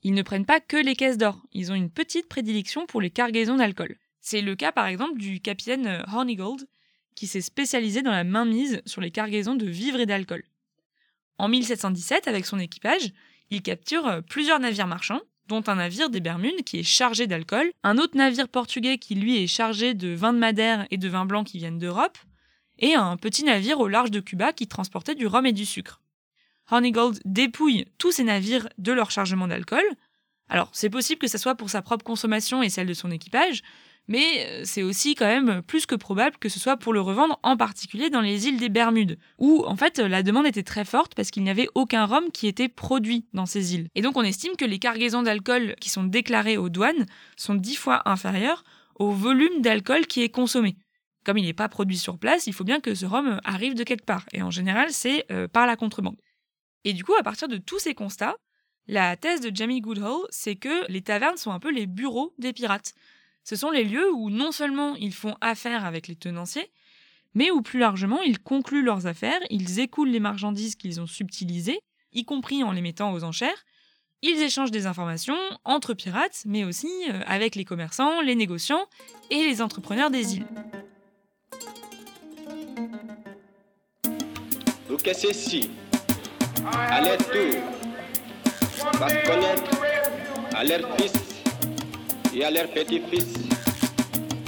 ils 0.03 0.13
ne 0.13 0.21
prennent 0.21 0.45
pas 0.45 0.59
que 0.59 0.77
les 0.77 0.95
caisses 0.95 1.17
d'or, 1.17 1.41
ils 1.53 1.71
ont 1.71 1.75
une 1.75 1.89
petite 1.89 2.27
prédilection 2.27 2.85
pour 2.85 3.01
les 3.01 3.09
cargaisons 3.09 3.55
d'alcool. 3.55 3.95
C'est 4.19 4.41
le 4.41 4.55
cas 4.55 4.71
par 4.71 4.85
exemple 4.85 5.17
du 5.17 5.39
capitaine 5.39 5.87
euh, 5.87 6.03
Hornigold, 6.13 6.67
qui 7.15 7.27
s'est 7.27 7.41
spécialisé 7.41 8.01
dans 8.01 8.11
la 8.11 8.23
mainmise 8.23 8.81
sur 8.85 9.01
les 9.01 9.11
cargaisons 9.11 9.55
de 9.55 9.65
vivres 9.65 9.99
et 9.99 10.05
d'alcool. 10.05 10.43
En 11.37 11.47
1717, 11.47 12.27
avec 12.27 12.45
son 12.45 12.59
équipage, 12.59 13.11
il 13.49 13.61
capture 13.61 14.07
euh, 14.07 14.21
plusieurs 14.21 14.59
navires 14.59 14.87
marchands, 14.87 15.21
un 15.67 15.75
navire 15.75 16.09
des 16.09 16.19
Bermudes 16.19 16.63
qui 16.63 16.79
est 16.79 16.83
chargé 16.83 17.27
d'alcool, 17.27 17.71
un 17.83 17.97
autre 17.97 18.17
navire 18.17 18.47
portugais 18.47 18.97
qui 18.97 19.15
lui 19.15 19.43
est 19.43 19.47
chargé 19.47 19.93
de 19.93 20.13
vin 20.13 20.33
de 20.33 20.39
Madère 20.39 20.87
et 20.89 20.97
de 20.97 21.09
vin 21.09 21.25
blanc 21.25 21.43
qui 21.43 21.57
viennent 21.57 21.79
d'Europe, 21.79 22.17
et 22.79 22.95
un 22.95 23.17
petit 23.17 23.43
navire 23.43 23.79
au 23.79 23.87
large 23.87 24.11
de 24.11 24.19
Cuba 24.19 24.53
qui 24.53 24.67
transportait 24.67 25.15
du 25.15 25.27
rhum 25.27 25.45
et 25.45 25.51
du 25.51 25.65
sucre. 25.65 26.01
Hornigold 26.71 27.19
dépouille 27.25 27.85
tous 27.97 28.11
ces 28.11 28.23
navires 28.23 28.67
de 28.77 28.91
leur 28.91 29.11
chargement 29.11 29.47
d'alcool. 29.47 29.83
Alors, 30.49 30.69
c'est 30.73 30.89
possible 30.89 31.19
que 31.19 31.27
ce 31.27 31.37
soit 31.37 31.55
pour 31.55 31.69
sa 31.69 31.81
propre 31.81 32.03
consommation 32.03 32.63
et 32.63 32.69
celle 32.69 32.87
de 32.87 32.93
son 32.93 33.11
équipage, 33.11 33.63
mais 34.07 34.45
euh, 34.47 34.61
c'est 34.65 34.83
aussi 34.83 35.15
quand 35.15 35.25
même 35.25 35.61
plus 35.61 35.85
que 35.85 35.95
probable 35.95 36.37
que 36.37 36.49
ce 36.49 36.59
soit 36.59 36.77
pour 36.77 36.93
le 36.93 37.01
revendre, 37.01 37.39
en 37.43 37.57
particulier 37.57 38.09
dans 38.09 38.21
les 38.21 38.47
îles 38.47 38.59
des 38.59 38.69
Bermudes, 38.69 39.17
où 39.37 39.63
en 39.65 39.75
fait 39.75 39.99
la 39.99 40.23
demande 40.23 40.45
était 40.45 40.63
très 40.63 40.85
forte 40.85 41.15
parce 41.15 41.31
qu'il 41.31 41.43
n'y 41.43 41.49
avait 41.49 41.69
aucun 41.75 42.05
rhum 42.05 42.31
qui 42.31 42.47
était 42.47 42.69
produit 42.69 43.25
dans 43.33 43.45
ces 43.45 43.75
îles. 43.75 43.87
Et 43.95 44.01
donc 44.01 44.17
on 44.17 44.23
estime 44.23 44.55
que 44.57 44.65
les 44.65 44.79
cargaisons 44.79 45.23
d'alcool 45.23 45.75
qui 45.79 45.89
sont 45.89 46.03
déclarées 46.03 46.57
aux 46.57 46.69
douanes 46.69 47.05
sont 47.37 47.55
dix 47.55 47.75
fois 47.75 48.07
inférieures 48.09 48.63
au 48.95 49.11
volume 49.11 49.61
d'alcool 49.61 50.05
qui 50.07 50.21
est 50.21 50.29
consommé. 50.29 50.75
Comme 51.25 51.37
il 51.37 51.45
n'est 51.45 51.53
pas 51.53 51.69
produit 51.69 51.97
sur 51.97 52.17
place, 52.17 52.47
il 52.47 52.53
faut 52.53 52.65
bien 52.65 52.81
que 52.81 52.95
ce 52.95 53.05
rhum 53.05 53.39
arrive 53.45 53.75
de 53.75 53.83
quelque 53.83 54.05
part, 54.05 54.25
et 54.33 54.41
en 54.41 54.51
général 54.51 54.91
c'est 54.91 55.25
euh, 55.31 55.47
par 55.47 55.65
la 55.65 55.75
contrebande. 55.75 56.17
Et 56.83 56.93
du 56.93 57.03
coup, 57.03 57.15
à 57.17 57.23
partir 57.23 57.47
de 57.47 57.57
tous 57.57 57.79
ces 57.79 57.93
constats, 57.93 58.35
la 58.87 59.15
thèse 59.15 59.39
de 59.39 59.55
Jamie 59.55 59.79
Goodall, 59.79 60.19
c'est 60.29 60.55
que 60.55 60.85
les 60.91 61.01
tavernes 61.01 61.37
sont 61.37 61.51
un 61.51 61.59
peu 61.59 61.71
les 61.71 61.87
bureaux 61.87 62.33
des 62.37 62.51
pirates. 62.51 62.93
Ce 63.43 63.55
sont 63.55 63.71
les 63.71 63.83
lieux 63.83 64.11
où 64.13 64.29
non 64.29 64.51
seulement 64.51 64.95
ils 64.95 65.13
font 65.13 65.35
affaire 65.41 65.85
avec 65.85 66.07
les 66.07 66.15
tenanciers, 66.15 66.71
mais 67.33 67.51
où 67.51 67.61
plus 67.61 67.79
largement 67.79 68.21
ils 68.21 68.39
concluent 68.39 68.83
leurs 68.83 69.07
affaires, 69.07 69.39
ils 69.49 69.79
écoulent 69.79 70.09
les 70.09 70.19
marchandises 70.19 70.75
qu'ils 70.75 71.01
ont 71.01 71.07
subtilisées, 71.07 71.79
y 72.13 72.25
compris 72.25 72.63
en 72.63 72.71
les 72.71 72.81
mettant 72.81 73.11
aux 73.11 73.23
enchères, 73.23 73.65
ils 74.21 74.41
échangent 74.41 74.71
des 74.71 74.85
informations 74.85 75.37
entre 75.65 75.93
pirates, 75.93 76.43
mais 76.45 76.63
aussi 76.63 76.87
euh, 77.09 77.19
avec 77.27 77.55
les 77.55 77.65
commerçants, 77.65 78.21
les 78.21 78.35
négociants 78.35 78.87
et 79.29 79.43
les 79.43 79.61
entrepreneurs 79.61 80.09
des 80.09 80.35
îles. 80.35 80.45
Et 92.35 92.43
à 92.43 92.51
leurs 92.51 92.69
petits-fils 92.69 93.25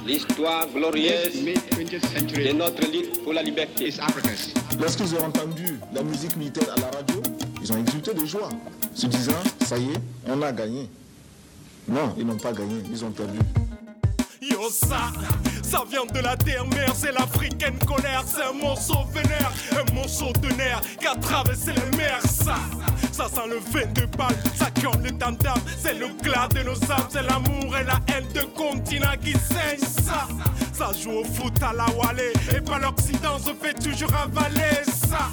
l'histoire 0.06 0.68
glorieuse 0.74 1.34
de 1.44 2.52
notre 2.54 2.92
lutte 2.92 3.24
pour 3.24 3.34
la 3.34 3.42
liberté. 3.42 3.92
Lorsqu'ils 4.80 5.16
ont 5.16 5.26
entendu 5.26 5.80
la 5.94 6.04
musique 6.04 6.36
militaire 6.36 6.74
à 6.76 6.80
la 6.80 6.88
radio, 6.88 7.22
ils 7.62 7.72
ont 7.74 7.78
exulté 7.78 8.14
de 8.14 8.26
joie, 8.26 8.50
se 8.94 9.08
disant, 9.08 9.34
ça 9.66 9.78
y 9.78 9.86
est, 9.86 10.02
on 10.28 10.42
a 10.42 10.52
gagné. 10.52 10.90
Non, 11.88 12.14
ils 12.18 12.26
n'ont 12.26 12.38
pas 12.38 12.54
gagné, 12.54 12.82
ils 12.92 13.04
ont 13.04 13.12
perdu. 13.12 13.40
Yo, 14.42 14.70
ça, 14.70 15.12
ça 15.66 15.84
vient 15.90 16.06
de 16.06 16.20
la 16.20 16.36
terre 16.38 16.66
mère, 16.68 16.94
c'est 16.96 17.12
l'africaine 17.12 17.78
colère, 17.80 18.24
c'est 18.26 18.44
un 18.44 18.54
morceau 18.54 19.00
vénère, 19.14 19.52
un 19.72 19.94
morceau 19.94 20.32
de 20.42 20.48
nerf 20.56 20.82
qui 21.00 21.08
a 21.08 21.16
traversé 21.16 21.72
les 21.74 21.98
mers, 21.98 22.22
ça. 22.22 22.56
Ça 23.12 23.28
sent 23.28 23.48
le 23.50 23.58
vin 23.72 23.88
de 23.94 24.06
balle, 24.18 24.36
ça 24.56 24.68
comme 24.82 25.02
les 25.02 25.14
tam 25.14 25.36
c'est 25.82 25.94
le 25.94 26.08
glas 26.22 26.48
de 26.50 26.64
nos 26.64 26.92
âmes, 26.92 27.08
c'est 27.10 27.24
l'amour 27.24 27.76
et 27.78 27.84
la 27.84 28.00
haine 28.14 28.28
de 28.34 28.42
continent 28.42 29.16
qui 29.22 29.34
saignent, 29.34 30.04
ça. 30.04 30.28
Ça 30.74 30.92
joue 31.02 31.20
au 31.20 31.24
foot 31.24 31.54
à 31.64 31.74
la 31.74 31.86
Wallée, 31.96 32.34
et 32.56 32.62
pas 32.62 32.80
l'Occident 32.80 33.40
se 33.40 33.54
fait 33.54 33.74
toujours 33.74 34.14
avaler, 34.14 34.84
ça. 34.86 35.30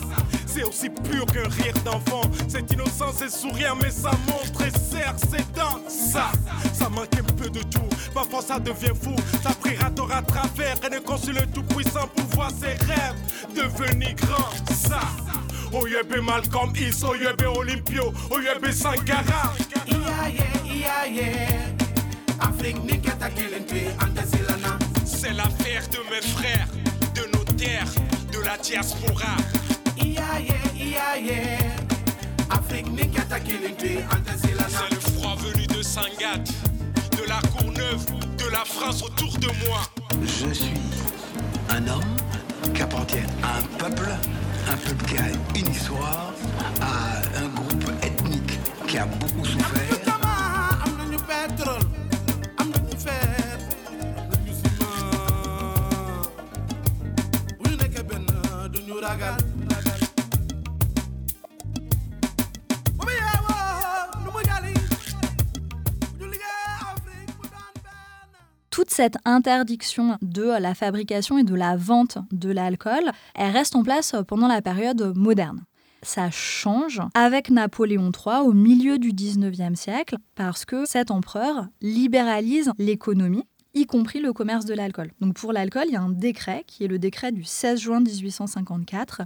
C'est 0.54 0.64
aussi 0.64 0.90
pur 0.90 1.24
qu'un 1.26 1.48
rire 1.48 1.74
d'enfant. 1.82 2.20
C'est 2.46 2.70
innocent, 2.72 3.12
c'est 3.16 3.30
sourire, 3.30 3.74
mais 3.82 3.90
ça 3.90 4.10
montre 4.26 4.60
et 4.66 4.70
serre 4.70 5.14
ses 5.18 5.42
dents. 5.54 5.80
Ça, 5.88 6.30
ça 6.74 6.90
manque 6.90 7.08
un 7.18 7.32
peu 7.34 7.48
de 7.48 7.60
tout. 7.60 7.88
Parfois 8.12 8.42
ça 8.42 8.58
devient 8.58 8.92
fou. 9.00 9.14
Ça 9.42 9.50
priera 9.54 9.86
à 9.86 10.22
travers 10.22 10.76
et 10.84 10.90
ne 10.90 10.98
conçut 10.98 11.32
le 11.32 11.46
tout-puissant 11.46 12.06
pour 12.14 12.26
voir 12.36 12.50
ses 12.50 12.74
rêves 12.84 13.16
devenir 13.56 14.14
grands. 14.16 14.50
Ça. 14.74 15.00
Oyebe 15.72 16.20
Malcolm 16.20 16.70
X, 16.76 17.02
Oyebe 17.02 17.46
Olympio, 17.46 18.12
Oyebe 18.30 18.70
Sankara. 18.72 19.54
C'est 25.04 25.32
l'affaire 25.32 25.82
de 25.88 25.98
mes 26.10 26.20
frères, 26.20 26.68
de 27.14 27.36
nos 27.36 27.44
terres, 27.56 27.88
de 28.30 28.40
la 28.44 28.58
diaspora. 28.58 29.36
C'est 34.38 34.94
le 34.94 35.00
froid 35.00 35.36
venu 35.36 35.66
de 35.66 35.82
Sangat, 35.82 36.38
de 37.12 37.28
la 37.28 37.40
Courneuve, 37.50 38.04
de 38.38 38.50
la 38.50 38.64
France 38.64 39.02
autour 39.02 39.38
de 39.38 39.48
moi. 39.66 39.82
Je 40.22 40.52
suis 40.52 40.80
un 41.70 41.86
homme 41.88 42.16
qui 42.74 42.82
appartient 42.82 43.18
à 43.42 43.58
un 43.58 43.62
peuple 43.78 44.10
un 44.70 44.76
peuple 44.76 45.04
qui 45.06 45.16
a 45.18 45.28
une 45.58 45.70
histoire, 45.70 46.32
à 46.80 47.18
un 47.38 47.48
groupe 47.48 47.90
ethnique 48.02 48.58
qui 48.86 48.98
a 48.98 49.06
beaucoup 49.06 49.44
souffert. 49.44 49.82
Cette 68.92 69.16
interdiction 69.24 70.18
de 70.20 70.42
la 70.42 70.74
fabrication 70.74 71.38
et 71.38 71.44
de 71.44 71.54
la 71.54 71.76
vente 71.76 72.18
de 72.30 72.50
l'alcool, 72.50 73.10
elle 73.34 73.50
reste 73.50 73.74
en 73.74 73.82
place 73.82 74.14
pendant 74.28 74.48
la 74.48 74.60
période 74.60 75.14
moderne. 75.16 75.64
Ça 76.02 76.30
change 76.30 77.00
avec 77.14 77.48
Napoléon 77.48 78.12
III 78.12 78.40
au 78.44 78.52
milieu 78.52 78.98
du 78.98 79.12
19e 79.12 79.76
siècle 79.76 80.16
parce 80.34 80.66
que 80.66 80.84
cet 80.84 81.10
empereur 81.10 81.68
libéralise 81.80 82.70
l'économie 82.78 83.46
y 83.72 83.86
compris 83.86 84.20
le 84.20 84.34
commerce 84.34 84.66
de 84.66 84.74
l'alcool. 84.74 85.12
Donc 85.20 85.34
pour 85.34 85.54
l'alcool, 85.54 85.84
il 85.86 85.92
y 85.92 85.96
a 85.96 86.02
un 86.02 86.10
décret 86.10 86.64
qui 86.66 86.84
est 86.84 86.88
le 86.88 86.98
décret 86.98 87.32
du 87.32 87.44
16 87.44 87.80
juin 87.80 88.00
1854 88.00 89.22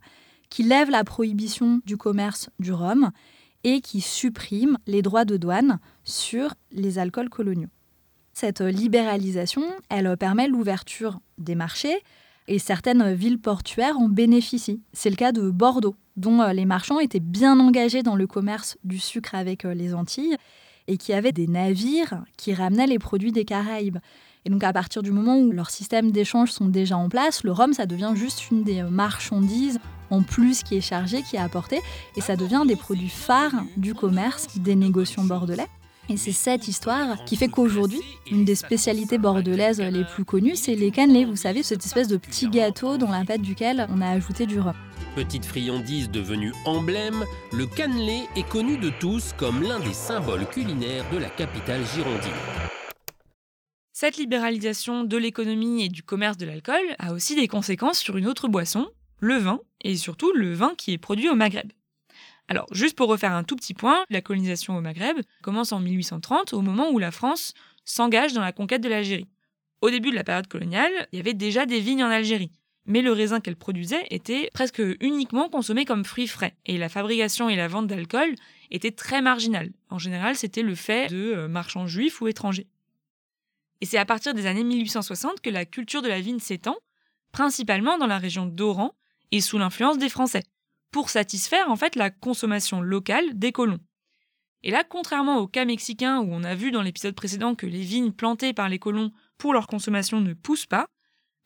qui 0.49 0.63
lève 0.63 0.91
la 0.91 1.03
prohibition 1.03 1.81
du 1.85 1.97
commerce 1.97 2.51
du 2.61 2.73
rhum 2.73 3.11
et 3.65 3.81
qui 3.81 4.01
supprime 4.01 4.79
les 4.87 5.03
droits 5.03 5.25
de 5.25 5.37
douane 5.37 5.81
sur 6.05 6.55
les 6.71 7.01
alcools 7.01 7.31
coloniaux. 7.31 7.69
Cette 8.39 8.61
libéralisation, 8.61 9.63
elle 9.89 10.15
permet 10.19 10.47
l'ouverture 10.47 11.21
des 11.39 11.55
marchés 11.55 11.97
et 12.49 12.59
certaines 12.59 13.15
villes 13.15 13.39
portuaires 13.39 13.99
en 13.99 14.11
bénéficient. 14.11 14.83
C'est 14.93 15.09
le 15.09 15.17
cas 15.17 15.33
de 15.33 15.49
Bordeaux, 15.49 15.97
dont 16.19 16.43
euh, 16.43 16.53
les 16.53 16.67
marchands 16.67 17.01
étaient 17.01 17.19
bien 17.19 17.59
engagés 17.59 18.03
dans 18.03 18.15
le 18.15 18.27
commerce 18.27 18.77
du 18.85 18.99
sucre 18.99 19.35
avec 19.35 19.65
euh, 19.65 19.73
les 19.73 19.95
Antilles 19.95 20.37
et 20.87 20.99
qui 20.99 21.15
avaient 21.15 21.33
des 21.33 21.47
navires 21.47 22.25
qui 22.37 22.53
ramenaient 22.53 22.87
les 22.87 22.99
produits 22.99 23.33
des 23.33 23.47
Caraïbes. 23.47 24.01
Et 24.45 24.51
donc 24.51 24.65
à 24.65 24.73
partir 24.75 25.03
du 25.03 25.13
moment 25.13 25.39
où 25.39 25.51
leurs 25.51 25.71
systèmes 25.71 26.11
d'échange 26.11 26.53
sont 26.53 26.67
déjà 26.67 26.99
en 26.99 27.09
place, 27.09 27.43
le 27.43 27.53
rhum, 27.53 27.73
ça 27.73 27.87
devient 27.87 28.13
juste 28.15 28.51
une 28.51 28.65
des 28.65 28.83
marchandises 28.83 29.81
en 30.11 30.23
plus 30.23 30.63
qui 30.63 30.77
est 30.77 30.83
chargée, 30.83 31.23
qui 31.23 31.37
est 31.37 31.41
apportée, 31.41 31.81
et 32.17 32.21
ça 32.21 32.37
devient 32.37 32.65
des 32.69 32.77
produits 32.77 33.09
phares 33.09 33.65
du 33.79 33.95
commerce 33.95 34.59
des 34.59 34.77
négociants 34.77 35.25
bordelais. 35.25 35.69
Et 36.09 36.17
c'est 36.17 36.33
cette 36.33 36.69
histoire 36.69 37.25
qui 37.25 37.35
fait 37.35 37.49
qu'aujourd'hui, 37.49 38.01
une 38.31 38.45
des 38.45 38.55
spécialités 38.55 39.19
bordelaises 39.19 39.81
les 39.81 40.05
plus 40.05 40.25
connues, 40.25 40.55
c'est 40.55 40.77
les 40.77 40.93
cannelés. 40.93 41.25
Vous 41.25 41.35
savez, 41.35 41.65
cette 41.65 41.85
espèce 41.85 42.07
de 42.07 42.17
petit 42.17 42.49
gâteau 42.49 42.97
dans 42.97 43.11
la 43.11 43.25
pâte 43.25 43.43
duquel 43.43 43.89
on 43.91 44.01
a 44.01 44.11
ajouté 44.11 44.47
du 44.47 44.61
rhum. 44.61 44.75
Petite 45.17 45.45
friandise 45.45 46.09
devenue 46.09 46.53
emblème, 46.65 47.25
le 47.53 47.67
cannelé 47.67 48.23
est 48.37 48.49
connu 48.49 48.79
de 48.79 48.91
tous 49.01 49.33
comme 49.37 49.63
l'un 49.63 49.81
des 49.81 49.95
symboles 49.95 50.47
culinaires 50.47 51.05
de 51.11 51.19
la 51.19 51.29
capitale 51.29 51.83
girondine. 51.95 52.31
Cette 53.93 54.17
libéralisation 54.17 55.03
de 55.05 55.17
l'économie 55.17 55.83
et 55.83 55.89
du 55.89 56.03
commerce 56.03 56.37
de 56.37 56.47
l'alcool 56.47 56.95
a 56.99 57.15
aussi 57.15 57.35
des 57.35 57.49
conséquences 57.49 57.99
sur 57.99 58.17
une 58.17 58.29
autre 58.29 58.47
boisson, 58.47 58.87
le 59.19 59.39
vin, 59.39 59.59
et 59.81 59.97
surtout 59.97 60.33
le 60.35 60.53
vin 60.53 60.75
qui 60.77 60.93
est 60.93 60.99
produit 60.99 61.31
au 61.31 61.35
Maghreb. 61.35 61.73
Alors, 62.49 62.67
juste 62.73 62.97
pour 62.97 63.09
refaire 63.09 63.33
un 63.33 63.43
tout 63.43 63.57
petit 63.57 63.75
point, 63.75 64.05
la 64.09 64.21
colonisation 64.21 64.77
au 64.77 64.81
Maghreb 64.81 65.19
commence 65.43 65.73
en 65.73 65.81
1830, 65.81 66.53
au 66.53 66.63
moment 66.63 66.91
où 66.91 66.99
la 66.99 67.11
France 67.11 67.55
s'engage 67.85 68.33
dans 68.33 68.41
la 68.41 68.53
conquête 68.53 68.83
de 68.83 68.89
l'Algérie. 68.89 69.27
Au 69.81 69.91
début 69.91 70.11
de 70.11 70.15
la 70.15 70.25
période 70.25 70.47
coloniale, 70.47 70.93
il 71.13 71.17
y 71.17 71.21
avait 71.21 71.35
déjà 71.35 71.67
des 71.67 71.81
vignes 71.81 72.05
en 72.05 72.11
Algérie, 72.11 72.53
mais 72.87 73.03
le 73.03 73.13
raisin 73.13 73.41
qu'elle 73.41 73.57
produisait 73.57 74.07
était 74.11 74.49
presque 74.55 74.83
uniquement 75.01 75.49
consommé 75.49 75.85
comme 75.85 76.05
fruit 76.05 76.29
frais, 76.29 76.57
et 76.67 76.79
la 76.79 76.89
fabrication 76.89 77.49
et 77.49 77.57
la 77.57 77.69
vente 77.69 77.89
d'alcool 77.89 78.35
étaient 78.71 78.93
très 78.93 79.23
marginales. 79.23 79.73
En 79.91 79.99
général, 79.99 80.37
c'était 80.37 80.63
le 80.63 80.75
fait 80.75 81.09
de 81.09 81.35
euh, 81.35 81.49
marchands 81.49 81.87
juifs 81.87 82.21
ou 82.21 82.29
étrangers. 82.29 82.69
Et 83.81 83.87
c'est 83.87 83.99
à 83.99 84.07
partir 84.07 84.35
des 84.35 84.47
années 84.47 84.65
1860 84.65 85.41
que 85.41 85.51
la 85.51 85.65
culture 85.65 86.01
de 86.01 86.09
la 86.09 86.21
vigne 86.21 86.39
s'étend, 86.39 86.77
principalement 87.33 87.99
dans 87.99 88.07
la 88.07 88.19
région 88.19 88.47
d'Oran 88.47 88.95
et 89.33 89.41
sous 89.41 89.59
l'influence 89.59 89.99
des 89.99 90.09
Français 90.09 90.45
pour 90.91 91.11
satisfaire 91.11 91.71
en 91.71 91.77
fait 91.77 91.97
la 91.97 92.11
consommation 92.11 92.81
locale 92.81 93.39
des 93.39 93.53
colons. 93.53 93.81
Et 94.63 94.71
là, 94.71 94.83
contrairement 94.83 95.39
au 95.39 95.47
cas 95.47 95.65
mexicain 95.65 96.21
où 96.21 96.29
on 96.31 96.43
a 96.43 96.55
vu 96.55 96.71
dans 96.71 96.83
l'épisode 96.83 97.15
précédent 97.15 97.55
que 97.55 97.67
les 97.67 97.83
vignes 97.83 98.13
plantées 98.13 98.53
par 98.53 98.69
les 98.69 98.79
colons 98.79 99.13
pour 99.39 99.53
leur 99.53 99.67
consommation 99.67 100.21
ne 100.21 100.33
poussent 100.35 100.67
pas, 100.67 100.87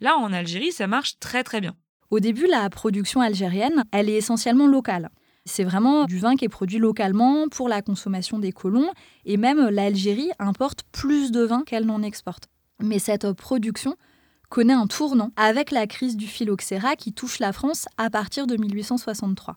là 0.01 0.17
en 0.17 0.33
Algérie 0.33 0.73
ça 0.73 0.87
marche 0.87 1.19
très 1.19 1.45
très 1.45 1.61
bien. 1.61 1.77
Au 2.11 2.19
début, 2.19 2.47
la 2.47 2.69
production 2.71 3.21
algérienne, 3.21 3.85
elle 3.93 4.09
est 4.09 4.17
essentiellement 4.17 4.67
locale. 4.67 5.11
C'est 5.45 5.65
vraiment 5.65 6.07
du 6.07 6.19
vin 6.19 6.35
qui 6.35 6.45
est 6.45 6.49
produit 6.49 6.79
localement 6.79 7.49
pour 7.49 7.69
la 7.69 7.83
consommation 7.83 8.39
des 8.39 8.53
colons, 8.53 8.91
et 9.25 9.37
même 9.37 9.69
l'Algérie 9.69 10.31
importe 10.39 10.83
plus 10.93 11.31
de 11.31 11.43
vin 11.43 11.63
qu'elle 11.63 11.87
n'en 11.87 12.03
exporte. 12.03 12.49
Mais 12.83 12.99
cette 12.99 13.33
production 13.33 13.97
connaît 14.51 14.75
un 14.75 14.87
tournant 14.87 15.33
avec 15.37 15.71
la 15.71 15.87
crise 15.87 16.17
du 16.17 16.27
phylloxéra 16.27 16.97
qui 16.97 17.15
touche 17.15 17.39
la 17.39 17.55
France 17.55 17.87
à 17.97 18.11
partir 18.11 18.47
de 18.47 18.57
1863. 18.57 19.57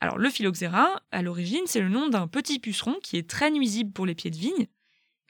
Alors 0.00 0.16
le 0.16 0.30
phylloxéra, 0.30 1.02
à 1.10 1.22
l'origine, 1.22 1.64
c'est 1.66 1.80
le 1.80 1.88
nom 1.88 2.08
d'un 2.08 2.28
petit 2.28 2.60
puceron 2.60 2.94
qui 3.02 3.18
est 3.18 3.28
très 3.28 3.50
nuisible 3.50 3.92
pour 3.92 4.06
les 4.06 4.14
pieds 4.14 4.30
de 4.30 4.36
vigne, 4.36 4.68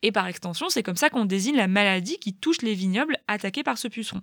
et 0.03 0.13
par 0.13 0.29
extension, 0.29 0.69
c'est 0.69 0.83
comme 0.83 0.97
ça 0.97 1.11
qu'on 1.11 1.25
désigne 1.25 1.57
la 1.57 1.67
maladie 1.67 2.19
qui 2.19 2.35
touche 2.35 2.63
les 2.63 2.75
vignobles 2.75 3.17
attaqués 3.27 3.65
par 3.65 3.79
ce 3.79 3.89
puceron. 3.89 4.21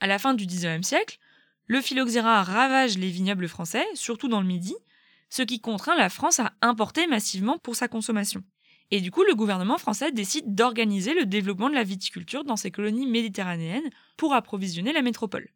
À 0.00 0.06
la 0.06 0.18
fin 0.18 0.34
du 0.34 0.44
XIXe 0.44 0.86
siècle, 0.86 1.18
le 1.66 1.80
phylloxéra 1.80 2.42
ravage 2.42 2.98
les 2.98 3.10
vignobles 3.10 3.48
français, 3.48 3.86
surtout 3.94 4.28
dans 4.28 4.40
le 4.40 4.46
Midi, 4.46 4.74
ce 5.30 5.42
qui 5.42 5.60
contraint 5.60 5.96
la 5.96 6.10
France 6.10 6.40
à 6.40 6.52
importer 6.60 7.06
massivement 7.06 7.58
pour 7.58 7.76
sa 7.76 7.86
consommation. 7.86 8.42
Et 8.90 9.00
du 9.00 9.10
coup, 9.10 9.22
le 9.22 9.34
gouvernement 9.34 9.78
français 9.78 10.10
décide 10.10 10.54
d'organiser 10.54 11.14
le 11.14 11.26
développement 11.26 11.70
de 11.70 11.74
la 11.74 11.84
viticulture 11.84 12.44
dans 12.44 12.56
ses 12.56 12.70
colonies 12.70 13.06
méditerranéennes 13.06 13.90
pour 14.16 14.34
approvisionner 14.34 14.92
la 14.92 15.02
métropole. 15.02 15.48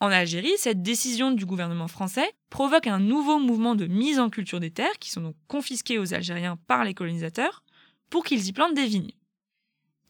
En 0.00 0.10
Algérie, 0.10 0.54
cette 0.56 0.82
décision 0.82 1.30
du 1.30 1.46
gouvernement 1.46 1.86
français 1.86 2.28
provoque 2.50 2.88
un 2.88 2.98
nouveau 2.98 3.38
mouvement 3.38 3.76
de 3.76 3.86
mise 3.86 4.18
en 4.18 4.30
culture 4.30 4.58
des 4.58 4.72
terres 4.72 4.98
qui 4.98 5.10
sont 5.10 5.20
donc 5.20 5.36
confisquées 5.46 5.98
aux 5.98 6.12
Algériens 6.12 6.58
par 6.66 6.84
les 6.84 6.94
colonisateurs 6.94 7.62
pour 8.10 8.24
qu'ils 8.24 8.48
y 8.48 8.52
plantent 8.52 8.74
des 8.74 8.86
vignes. 8.86 9.12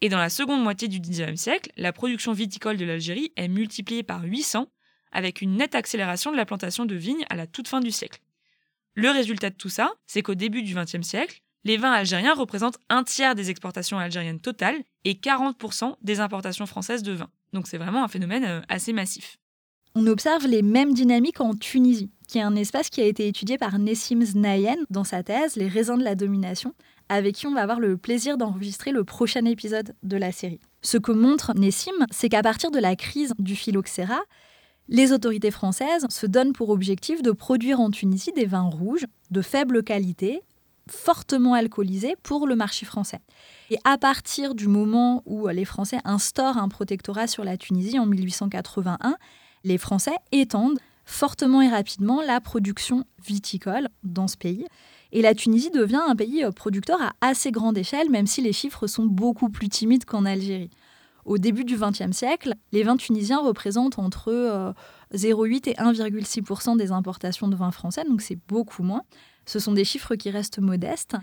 Et 0.00 0.08
dans 0.08 0.18
la 0.18 0.30
seconde 0.30 0.62
moitié 0.62 0.88
du 0.88 0.98
XIXe 0.98 1.40
siècle, 1.40 1.70
la 1.76 1.92
production 1.92 2.32
viticole 2.32 2.76
de 2.76 2.84
l'Algérie 2.84 3.32
est 3.36 3.48
multipliée 3.48 4.02
par 4.02 4.24
800 4.24 4.66
avec 5.12 5.42
une 5.42 5.56
nette 5.56 5.74
accélération 5.74 6.32
de 6.32 6.36
la 6.36 6.46
plantation 6.46 6.86
de 6.86 6.94
vignes 6.94 7.26
à 7.28 7.36
la 7.36 7.46
toute 7.46 7.68
fin 7.68 7.80
du 7.80 7.90
siècle. 7.90 8.22
Le 8.94 9.10
résultat 9.10 9.50
de 9.50 9.56
tout 9.56 9.68
ça, 9.68 9.92
c'est 10.06 10.22
qu'au 10.22 10.34
début 10.34 10.62
du 10.62 10.74
XXe 10.74 11.02
siècle, 11.02 11.42
les 11.64 11.76
vins 11.76 11.92
algériens 11.92 12.34
représentent 12.34 12.78
un 12.88 13.04
tiers 13.04 13.34
des 13.34 13.50
exportations 13.50 13.98
algériennes 13.98 14.40
totales 14.40 14.82
et 15.04 15.14
40% 15.14 15.94
des 16.02 16.20
importations 16.20 16.66
françaises 16.66 17.02
de 17.02 17.12
vin. 17.12 17.28
Donc 17.52 17.66
c'est 17.66 17.78
vraiment 17.78 18.04
un 18.04 18.08
phénomène 18.08 18.44
euh, 18.44 18.60
assez 18.68 18.92
massif. 18.92 19.38
On 19.94 20.06
observe 20.06 20.46
les 20.46 20.62
mêmes 20.62 20.94
dynamiques 20.94 21.40
en 21.40 21.54
Tunisie, 21.54 22.10
qui 22.26 22.38
est 22.38 22.42
un 22.42 22.56
espace 22.56 22.88
qui 22.88 23.02
a 23.02 23.04
été 23.04 23.28
étudié 23.28 23.58
par 23.58 23.78
Nessim 23.78 24.24
Znayen 24.24 24.78
dans 24.88 25.04
sa 25.04 25.22
thèse 25.22 25.56
Les 25.56 25.68
raisins 25.68 25.98
de 25.98 26.04
la 26.04 26.14
domination, 26.14 26.74
avec 27.10 27.34
qui 27.34 27.46
on 27.46 27.52
va 27.52 27.60
avoir 27.60 27.78
le 27.78 27.98
plaisir 27.98 28.38
d'enregistrer 28.38 28.90
le 28.90 29.04
prochain 29.04 29.44
épisode 29.44 29.94
de 30.02 30.16
la 30.16 30.32
série. 30.32 30.60
Ce 30.80 30.96
que 30.96 31.12
montre 31.12 31.52
Nessim, 31.54 31.92
c'est 32.10 32.30
qu'à 32.30 32.42
partir 32.42 32.70
de 32.70 32.78
la 32.78 32.96
crise 32.96 33.34
du 33.38 33.54
phylloxéra, 33.54 34.20
les 34.88 35.12
autorités 35.12 35.50
françaises 35.50 36.06
se 36.08 36.26
donnent 36.26 36.54
pour 36.54 36.70
objectif 36.70 37.22
de 37.22 37.30
produire 37.30 37.80
en 37.80 37.90
Tunisie 37.90 38.32
des 38.32 38.46
vins 38.46 38.68
rouges 38.68 39.06
de 39.30 39.42
faible 39.42 39.82
qualité, 39.82 40.42
fortement 40.88 41.54
alcoolisé 41.54 42.14
pour 42.22 42.46
le 42.46 42.56
marché 42.56 42.86
français. 42.86 43.20
Et 43.70 43.78
à 43.84 43.98
partir 43.98 44.54
du 44.54 44.68
moment 44.68 45.22
où 45.26 45.48
les 45.48 45.64
Français 45.64 45.98
instaurent 46.04 46.58
un 46.58 46.68
protectorat 46.68 47.26
sur 47.26 47.44
la 47.44 47.56
Tunisie 47.56 47.98
en 47.98 48.06
1881, 48.06 49.16
les 49.64 49.78
Français 49.78 50.16
étendent 50.32 50.78
fortement 51.04 51.62
et 51.62 51.68
rapidement 51.68 52.22
la 52.22 52.40
production 52.40 53.04
viticole 53.24 53.88
dans 54.02 54.28
ce 54.28 54.36
pays. 54.36 54.66
Et 55.12 55.20
la 55.20 55.34
Tunisie 55.34 55.70
devient 55.70 56.00
un 56.06 56.16
pays 56.16 56.44
producteur 56.54 57.00
à 57.00 57.12
assez 57.20 57.50
grande 57.50 57.76
échelle, 57.76 58.10
même 58.10 58.26
si 58.26 58.40
les 58.40 58.52
chiffres 58.52 58.86
sont 58.86 59.04
beaucoup 59.04 59.50
plus 59.50 59.68
timides 59.68 60.04
qu'en 60.04 60.24
Algérie. 60.24 60.70
Au 61.24 61.38
début 61.38 61.64
du 61.64 61.76
XXe 61.76 62.16
siècle, 62.16 62.54
les 62.72 62.82
vins 62.82 62.96
tunisiens 62.96 63.38
représentent 63.38 63.98
entre 63.98 64.74
0,8 65.14 65.68
euh, 65.68 65.70
et 65.70 65.74
1,6 65.74 66.76
des 66.76 66.90
importations 66.90 67.46
de 67.46 67.54
vins 67.54 67.70
français, 67.70 68.04
donc 68.04 68.22
c'est 68.22 68.38
beaucoup 68.48 68.82
moins. 68.82 69.02
Ce 69.46 69.58
sont 69.58 69.72
des 69.72 69.84
chiffres 69.84 70.14
qui 70.14 70.30
restent 70.30 70.60
modestes. 70.60 71.16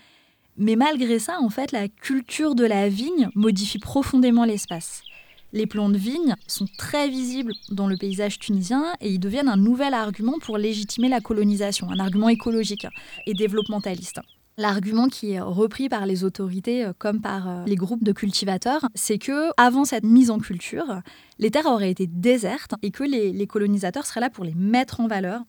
Mais 0.57 0.75
malgré 0.75 1.19
ça, 1.19 1.39
en 1.39 1.49
fait, 1.49 1.71
la 1.71 1.87
culture 1.87 2.53
de 2.53 2.65
la 2.65 2.89
vigne 2.89 3.29
modifie 3.33 3.79
profondément 3.79 4.43
l'espace. 4.43 5.03
Les 5.51 5.65
plants 5.65 5.89
de 5.89 5.97
vigne 5.97 6.35
sont 6.45 6.67
très 6.77 7.09
visibles 7.09 7.53
dans 7.71 7.87
le 7.87 7.97
paysage 7.97 8.37
tunisien 8.37 8.93
et 9.01 9.09
ils 9.09 9.19
deviennent 9.19 9.47
un 9.47 9.57
nouvel 9.57 9.95
argument 9.95 10.37
pour 10.39 10.59
légitimer 10.59 11.09
la 11.09 11.21
colonisation, 11.21 11.89
un 11.89 11.99
argument 11.99 12.29
écologique 12.29 12.85
et 13.25 13.33
développementaliste. 13.33 14.19
L'argument 14.57 15.07
qui 15.07 15.31
est 15.31 15.39
repris 15.39 15.87
par 15.87 16.05
les 16.05 16.25
autorités 16.25 16.83
euh, 16.83 16.91
comme 16.95 17.21
par 17.21 17.47
euh, 17.47 17.63
les 17.65 17.77
groupes 17.77 18.03
de 18.03 18.11
cultivateurs, 18.11 18.85
c'est 18.93 19.17
que 19.17 19.51
avant 19.55 19.85
cette 19.85 20.03
mise 20.03 20.29
en 20.29 20.37
culture, 20.37 21.01
les 21.39 21.49
terres 21.49 21.67
auraient 21.67 21.89
été 21.89 22.07
désertes 22.07 22.73
et 22.83 22.91
que 22.91 23.05
les, 23.05 23.31
les 23.31 23.47
colonisateurs 23.47 24.05
seraient 24.05 24.19
là 24.19 24.29
pour 24.29 24.43
les 24.43 24.53
mettre 24.53 24.99
en 24.99 25.07
valeur 25.07 25.41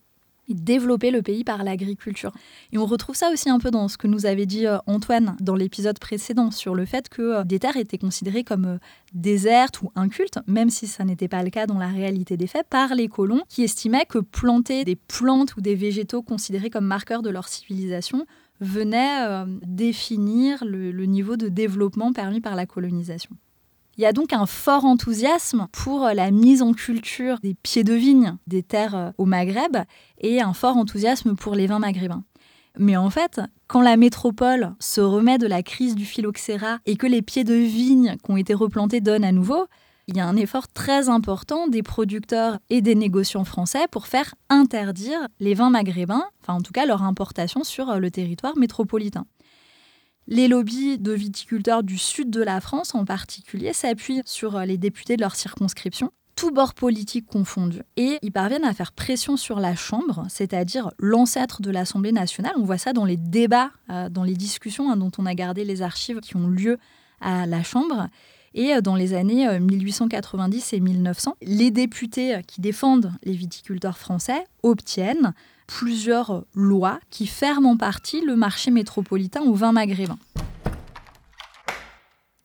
développer 0.53 1.11
le 1.11 1.21
pays 1.21 1.43
par 1.43 1.63
l'agriculture. 1.63 2.31
Et 2.71 2.77
on 2.77 2.85
retrouve 2.85 3.15
ça 3.15 3.29
aussi 3.31 3.49
un 3.49 3.59
peu 3.59 3.71
dans 3.71 3.87
ce 3.87 3.97
que 3.97 4.07
nous 4.07 4.25
avait 4.25 4.45
dit 4.45 4.67
euh, 4.67 4.77
Antoine 4.87 5.35
dans 5.39 5.55
l'épisode 5.55 5.99
précédent 5.99 6.51
sur 6.51 6.75
le 6.75 6.85
fait 6.85 7.09
que 7.09 7.21
euh, 7.21 7.43
des 7.43 7.59
terres 7.59 7.77
étaient 7.77 7.97
considérées 7.97 8.43
comme 8.43 8.65
euh, 8.65 8.77
désertes 9.13 9.81
ou 9.81 9.91
incultes, 9.95 10.39
même 10.47 10.69
si 10.69 10.87
ça 10.87 11.03
n'était 11.03 11.27
pas 11.27 11.43
le 11.43 11.49
cas 11.49 11.67
dans 11.67 11.77
la 11.77 11.87
réalité 11.87 12.37
des 12.37 12.47
faits, 12.47 12.67
par 12.69 12.95
les 12.95 13.07
colons 13.07 13.41
qui 13.49 13.63
estimaient 13.63 14.05
que 14.05 14.19
planter 14.19 14.85
des 14.85 14.95
plantes 14.95 15.55
ou 15.55 15.61
des 15.61 15.75
végétaux 15.75 16.21
considérés 16.21 16.69
comme 16.69 16.85
marqueurs 16.85 17.21
de 17.21 17.29
leur 17.29 17.47
civilisation 17.47 18.25
venait 18.59 19.43
définir 19.65 20.63
le 20.63 21.05
niveau 21.05 21.35
de 21.35 21.47
développement 21.47 22.13
permis 22.13 22.41
par 22.41 22.55
la 22.55 22.67
colonisation. 22.67 23.35
Il 24.01 24.03
y 24.03 24.07
a 24.07 24.13
donc 24.13 24.33
un 24.33 24.47
fort 24.47 24.85
enthousiasme 24.85 25.67
pour 25.71 26.07
euh, 26.07 26.13
la 26.13 26.31
mise 26.31 26.63
en 26.63 26.73
culture 26.73 27.37
des 27.43 27.53
pieds 27.53 27.83
de 27.83 27.93
vigne 27.93 28.35
des 28.47 28.63
terres 28.63 28.95
euh, 28.95 29.11
au 29.19 29.25
Maghreb 29.25 29.77
et 30.17 30.41
un 30.41 30.53
fort 30.53 30.75
enthousiasme 30.75 31.35
pour 31.35 31.53
les 31.53 31.67
vins 31.67 31.77
maghrébins. 31.77 32.23
Mais 32.79 32.97
en 32.97 33.11
fait, 33.11 33.41
quand 33.67 33.81
la 33.83 33.97
métropole 33.97 34.73
se 34.79 35.01
remet 35.01 35.37
de 35.37 35.45
la 35.45 35.61
crise 35.61 35.93
du 35.93 36.05
phylloxéra 36.05 36.79
et 36.87 36.95
que 36.95 37.05
les 37.05 37.21
pieds 37.21 37.43
de 37.43 37.53
vigne 37.53 38.15
qui 38.25 38.31
ont 38.31 38.37
été 38.37 38.55
replantés 38.55 39.01
donnent 39.01 39.23
à 39.23 39.31
nouveau, 39.31 39.67
il 40.07 40.17
y 40.17 40.19
a 40.19 40.25
un 40.25 40.35
effort 40.35 40.67
très 40.67 41.07
important 41.07 41.67
des 41.67 41.83
producteurs 41.83 42.57
et 42.71 42.81
des 42.81 42.95
négociants 42.95 43.45
français 43.45 43.85
pour 43.91 44.07
faire 44.07 44.33
interdire 44.49 45.27
les 45.39 45.53
vins 45.53 45.69
maghrébins, 45.69 46.25
enfin 46.41 46.53
en 46.53 46.61
tout 46.61 46.73
cas 46.73 46.87
leur 46.87 47.03
importation 47.03 47.63
sur 47.63 47.91
euh, 47.91 47.99
le 47.99 48.09
territoire 48.09 48.57
métropolitain. 48.57 49.27
Les 50.31 50.47
lobbies 50.47 50.97
de 50.97 51.11
viticulteurs 51.11 51.83
du 51.83 51.97
sud 51.97 52.29
de 52.29 52.41
la 52.41 52.61
France 52.61 52.95
en 52.95 53.03
particulier 53.03 53.73
s'appuient 53.73 54.21
sur 54.23 54.55
euh, 54.55 54.63
les 54.63 54.77
députés 54.77 55.17
de 55.17 55.21
leur 55.21 55.35
circonscription 55.35 56.09
tous 56.37 56.51
bords 56.51 56.73
politiques 56.73 57.27
confondus. 57.27 57.81
Et 57.97 58.17
ils 58.21 58.31
parviennent 58.31 58.63
à 58.63 58.73
faire 58.73 58.93
pression 58.93 59.35
sur 59.35 59.59
la 59.59 59.75
Chambre, 59.75 60.25
c'est-à-dire 60.29 60.91
l'ancêtre 60.99 61.61
de 61.61 61.69
l'Assemblée 61.69 62.13
nationale. 62.13 62.53
On 62.55 62.63
voit 62.63 62.77
ça 62.77 62.93
dans 62.93 63.03
les 63.03 63.17
débats, 63.17 63.71
euh, 63.89 64.07
dans 64.07 64.23
les 64.23 64.35
discussions 64.35 64.89
hein, 64.89 64.95
dont 64.95 65.11
on 65.17 65.25
a 65.25 65.35
gardé 65.35 65.65
les 65.65 65.81
archives 65.81 66.21
qui 66.21 66.37
ont 66.37 66.47
lieu 66.47 66.77
à 67.19 67.45
la 67.45 67.61
Chambre. 67.61 68.07
Et 68.53 68.73
euh, 68.73 68.79
dans 68.79 68.95
les 68.95 69.13
années 69.13 69.59
1890 69.59 70.71
et 70.71 70.79
1900, 70.79 71.35
les 71.41 71.71
députés 71.71 72.39
qui 72.47 72.61
défendent 72.61 73.11
les 73.23 73.33
viticulteurs 73.33 73.97
français 73.97 74.45
obtiennent 74.63 75.33
plusieurs 75.71 76.43
lois 76.53 76.99
qui 77.09 77.25
ferment 77.25 77.71
en 77.71 77.77
partie 77.77 78.19
le 78.19 78.35
marché 78.35 78.71
métropolitain 78.71 79.41
au 79.41 79.53
vin 79.53 79.71
maghrébin. 79.71 80.17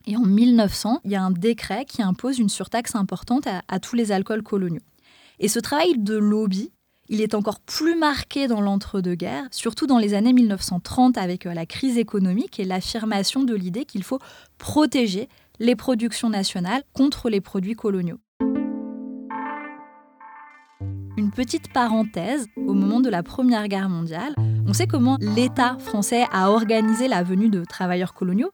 Et 0.06 0.16
en 0.16 0.23
1900, 0.23 1.00
il 1.04 1.11
y 1.11 1.16
a 1.16 1.23
un 1.23 1.33
décret 1.33 1.85
qui 1.87 2.02
impose 2.02 2.38
une 2.38 2.49
surtaxe 2.49 2.95
importante 2.95 3.49
à, 3.66 3.80
tous 3.80 3.97
les 3.97 4.12
alcools 4.12 4.45
coloniaux. 4.45 4.83
Et 5.40 5.49
ce 5.49 5.59
travail 5.59 5.99
de 5.99 6.16
lobby, 6.16 6.71
il 7.09 7.21
est 7.21 7.35
encore 7.35 7.59
plus 7.59 7.97
marqué 7.97 8.47
dans 8.47 8.61
l'entre-deux-guerres, 8.61 9.49
surtout 9.50 9.88
dans 9.88 9.99
les 9.99 10.14
années 10.14 10.33
1930 10.33 11.18
avec 11.18 11.47
euh, 11.47 11.54
la 11.54 11.66
crise 11.66 11.99
économique 11.99 12.61
et 12.61 12.64
l'affirmation 12.64 13.42
de 13.42 13.54
l'idée 13.54 13.87
qu'il 13.87 14.04
faut 14.04 14.21
protéger 14.59 15.28
les 15.59 15.75
productions 15.75 16.30
nationales 16.30 16.85
contre 16.92 17.28
les 17.28 17.40
produits 17.40 17.75
coloniaux. 17.75 18.18
Une 21.26 21.33
petite 21.33 21.73
parenthèse, 21.73 22.47
au 22.54 22.73
moment 22.73 23.00
de 23.00 23.11
la 23.11 23.25
Première 23.25 23.66
Guerre 23.66 23.88
mondiale, 23.88 24.33
on 24.64 24.73
sait 24.73 24.87
comment 24.87 25.16
l'État 25.21 25.76
français 25.80 26.25
a 26.30 26.52
organisé 26.52 27.09
la 27.09 27.25
venue 27.25 27.49
de 27.49 27.64
travailleurs 27.64 28.14
coloniaux. 28.14 28.52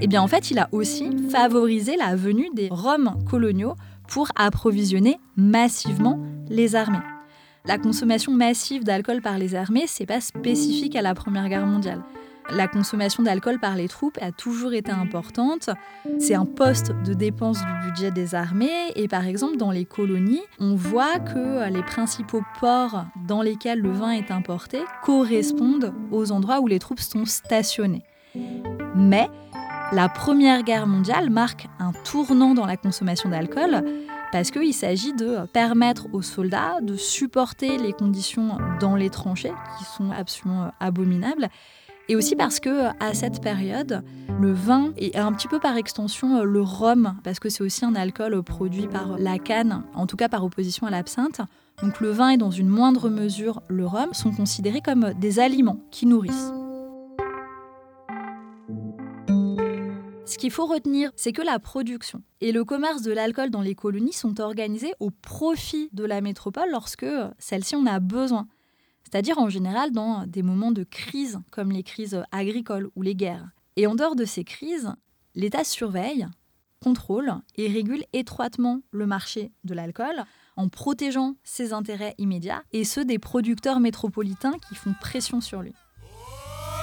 Eh 0.00 0.06
bien 0.06 0.22
en 0.22 0.26
fait, 0.26 0.50
il 0.50 0.58
a 0.58 0.70
aussi 0.72 1.10
favorisé 1.28 1.98
la 1.98 2.16
venue 2.16 2.48
des 2.54 2.68
Roms 2.70 3.22
coloniaux 3.28 3.74
pour 4.08 4.28
approvisionner 4.36 5.18
massivement 5.36 6.18
les 6.48 6.76
armées. 6.76 7.04
La 7.66 7.76
consommation 7.76 8.32
massive 8.32 8.84
d'alcool 8.84 9.20
par 9.20 9.36
les 9.36 9.54
armées, 9.54 9.84
c'est 9.86 10.06
pas 10.06 10.22
spécifique 10.22 10.96
à 10.96 11.02
la 11.02 11.14
Première 11.14 11.50
Guerre 11.50 11.66
mondiale. 11.66 12.00
La 12.50 12.68
consommation 12.68 13.22
d'alcool 13.22 13.58
par 13.58 13.74
les 13.74 13.88
troupes 13.88 14.18
a 14.20 14.30
toujours 14.30 14.74
été 14.74 14.92
importante. 14.92 15.70
C'est 16.18 16.34
un 16.34 16.44
poste 16.44 16.92
de 17.04 17.14
dépense 17.14 17.58
du 17.58 17.88
budget 17.88 18.10
des 18.10 18.34
armées. 18.34 18.92
Et 18.96 19.08
par 19.08 19.26
exemple, 19.26 19.56
dans 19.56 19.70
les 19.70 19.84
colonies, 19.84 20.42
on 20.60 20.74
voit 20.74 21.18
que 21.18 21.68
les 21.70 21.82
principaux 21.82 22.42
ports 22.60 23.06
dans 23.26 23.42
lesquels 23.42 23.80
le 23.80 23.92
vin 23.92 24.10
est 24.10 24.30
importé 24.30 24.80
correspondent 25.02 25.94
aux 26.10 26.32
endroits 26.32 26.60
où 26.60 26.66
les 26.66 26.78
troupes 26.78 27.00
sont 27.00 27.24
stationnées. 27.24 28.04
Mais 28.94 29.28
la 29.92 30.08
Première 30.08 30.62
Guerre 30.62 30.86
mondiale 30.86 31.30
marque 31.30 31.66
un 31.78 31.92
tournant 32.04 32.54
dans 32.54 32.66
la 32.66 32.76
consommation 32.76 33.30
d'alcool 33.30 33.82
parce 34.32 34.50
qu'il 34.50 34.74
s'agit 34.74 35.12
de 35.12 35.46
permettre 35.52 36.08
aux 36.12 36.22
soldats 36.22 36.80
de 36.82 36.96
supporter 36.96 37.78
les 37.78 37.92
conditions 37.92 38.58
dans 38.80 38.96
les 38.96 39.08
tranchées 39.08 39.52
qui 39.78 39.84
sont 39.84 40.10
absolument 40.10 40.72
abominables 40.80 41.48
et 42.08 42.16
aussi 42.16 42.36
parce 42.36 42.60
que 42.60 42.88
à 43.02 43.14
cette 43.14 43.40
période, 43.40 44.02
le 44.40 44.52
vin 44.52 44.92
et 44.96 45.16
un 45.16 45.32
petit 45.32 45.48
peu 45.48 45.58
par 45.58 45.76
extension 45.76 46.42
le 46.44 46.60
rhum, 46.60 47.16
parce 47.24 47.38
que 47.38 47.48
c'est 47.48 47.62
aussi 47.62 47.84
un 47.84 47.94
alcool 47.94 48.42
produit 48.42 48.88
par 48.88 49.18
la 49.18 49.38
canne, 49.38 49.84
en 49.94 50.06
tout 50.06 50.16
cas 50.16 50.28
par 50.28 50.44
opposition 50.44 50.86
à 50.86 50.90
l'absinthe. 50.90 51.40
Donc 51.82 52.00
le 52.00 52.10
vin 52.10 52.30
et 52.30 52.36
dans 52.36 52.50
une 52.50 52.68
moindre 52.68 53.08
mesure 53.08 53.62
le 53.68 53.86
rhum 53.86 54.12
sont 54.12 54.32
considérés 54.32 54.80
comme 54.80 55.12
des 55.14 55.38
aliments 55.38 55.80
qui 55.90 56.06
nourrissent. 56.06 56.52
Ce 60.26 60.38
qu'il 60.38 60.50
faut 60.50 60.66
retenir, 60.66 61.10
c'est 61.16 61.32
que 61.32 61.42
la 61.42 61.58
production 61.58 62.22
et 62.40 62.50
le 62.50 62.64
commerce 62.64 63.02
de 63.02 63.12
l'alcool 63.12 63.50
dans 63.50 63.60
les 63.60 63.74
colonies 63.74 64.12
sont 64.12 64.40
organisés 64.40 64.92
au 64.98 65.10
profit 65.10 65.90
de 65.92 66.04
la 66.04 66.20
métropole 66.20 66.70
lorsque 66.70 67.06
celle-ci 67.38 67.76
en 67.76 67.86
a 67.86 68.00
besoin 68.00 68.48
c'est-à-dire 69.14 69.38
en 69.38 69.48
général 69.48 69.92
dans 69.92 70.26
des 70.26 70.42
moments 70.42 70.72
de 70.72 70.82
crise 70.82 71.38
comme 71.52 71.70
les 71.70 71.84
crises 71.84 72.20
agricoles 72.32 72.90
ou 72.96 73.02
les 73.02 73.14
guerres. 73.14 73.48
Et 73.76 73.86
en 73.86 73.94
dehors 73.94 74.16
de 74.16 74.24
ces 74.24 74.42
crises, 74.42 74.92
l'État 75.36 75.62
surveille, 75.62 76.26
contrôle 76.82 77.32
et 77.54 77.68
régule 77.68 78.02
étroitement 78.12 78.80
le 78.90 79.06
marché 79.06 79.52
de 79.62 79.72
l'alcool 79.72 80.24
en 80.56 80.68
protégeant 80.68 81.36
ses 81.44 81.72
intérêts 81.72 82.16
immédiats 82.18 82.64
et 82.72 82.82
ceux 82.82 83.04
des 83.04 83.20
producteurs 83.20 83.78
métropolitains 83.78 84.58
qui 84.68 84.74
font 84.74 84.94
pression 85.00 85.40
sur 85.40 85.62
lui. 85.62 85.74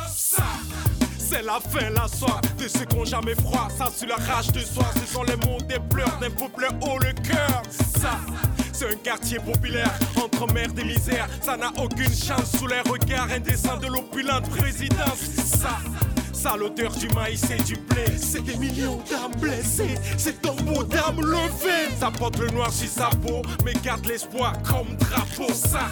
C'est 0.08 1.44
la 1.44 1.60
fin, 1.60 1.90
la 1.90 2.08
de 2.58 2.68
ceux 2.70 2.86
qui 2.86 3.36
froid. 3.42 3.68
Ça, 3.78 3.88
sur 3.88 4.08
la 4.08 4.16
rage 4.16 4.54
de 4.54 4.60
soi, 4.60 4.86
ce 4.96 5.14
sont 5.14 5.24
les 5.24 5.36
mots 5.36 5.60
des 5.68 5.80
pleurs 5.90 6.18
haut 6.82 6.98
le 6.98 7.12
cœur. 7.24 7.62
C'est 8.82 8.94
un 8.94 8.96
quartier 8.96 9.38
populaire 9.38 9.94
entre 10.16 10.52
mer 10.54 10.68
et 10.76 10.84
misère. 10.84 11.28
Ça 11.42 11.56
n'a 11.56 11.72
aucune 11.78 12.12
chance 12.12 12.58
sous 12.58 12.66
les 12.66 12.80
regards 12.80 13.30
indécents 13.32 13.78
de 13.78 13.86
l'opulente 13.86 14.50
présidence. 14.50 15.20
Ça. 15.36 15.78
Ça 16.34 16.58
l'odeur 16.58 16.92
du 16.94 17.08
maïs 17.10 17.44
et 17.52 17.62
du 17.62 17.76
blé 17.76 18.06
C'est 18.18 18.44
des 18.44 18.56
millions 18.56 19.00
d'âmes 19.08 19.40
blessées 19.40 19.96
C'est 20.18 20.44
un 20.48 20.54
beau 20.64 20.84
d'âmes 20.84 21.22
levées 21.22 21.94
Ça 22.00 22.10
porte 22.10 22.40
le 22.40 22.48
noir 22.50 22.74
sur 22.74 22.90
sa 22.90 23.10
peau 23.10 23.44
Mais 23.64 23.74
garde 23.84 24.08
l'espoir 24.08 24.54
comme 24.64 24.96
drapeau 24.96 25.54
Ça 25.54 25.88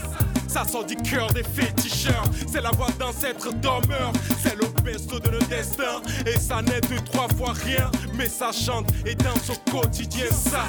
ça 0.49 0.65
sort 0.65 0.83
du 0.83 0.95
cœur 0.95 1.31
des 1.31 1.43
féticheurs. 1.43 2.23
C'est 2.51 2.61
la 2.61 2.71
voix 2.71 2.87
d'ancêtre 2.97 3.53
dormeur. 3.53 4.11
C'est 4.41 4.55
le 4.55 4.65
pesto 4.83 5.19
de 5.19 5.29
nos 5.29 5.41
destins. 5.41 6.01
Et 6.25 6.39
ça 6.39 6.63
n'est 6.63 6.81
de 6.81 6.97
trois 7.05 7.27
fois 7.37 7.53
rien. 7.53 7.91
Mais 8.15 8.27
ça 8.27 8.51
chante 8.51 8.89
et 9.05 9.13
danse 9.13 9.51
au 9.51 9.71
quotidien. 9.71 10.25
Ça, 10.31 10.65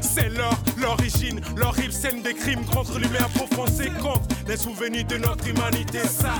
c'est 0.00 0.28
leur, 0.30 0.58
l'origine. 0.76 1.40
L'horrible 1.56 1.92
scène 1.92 2.22
des 2.22 2.34
crimes 2.34 2.64
contre 2.64 2.98
l'humain 2.98 3.28
profond. 3.34 3.64
C'est 3.66 3.96
contre 3.98 4.28
les 4.46 4.56
souvenirs 4.56 5.06
de 5.06 5.16
notre 5.16 5.46
humanité. 5.46 6.00
Ça. 6.06 6.34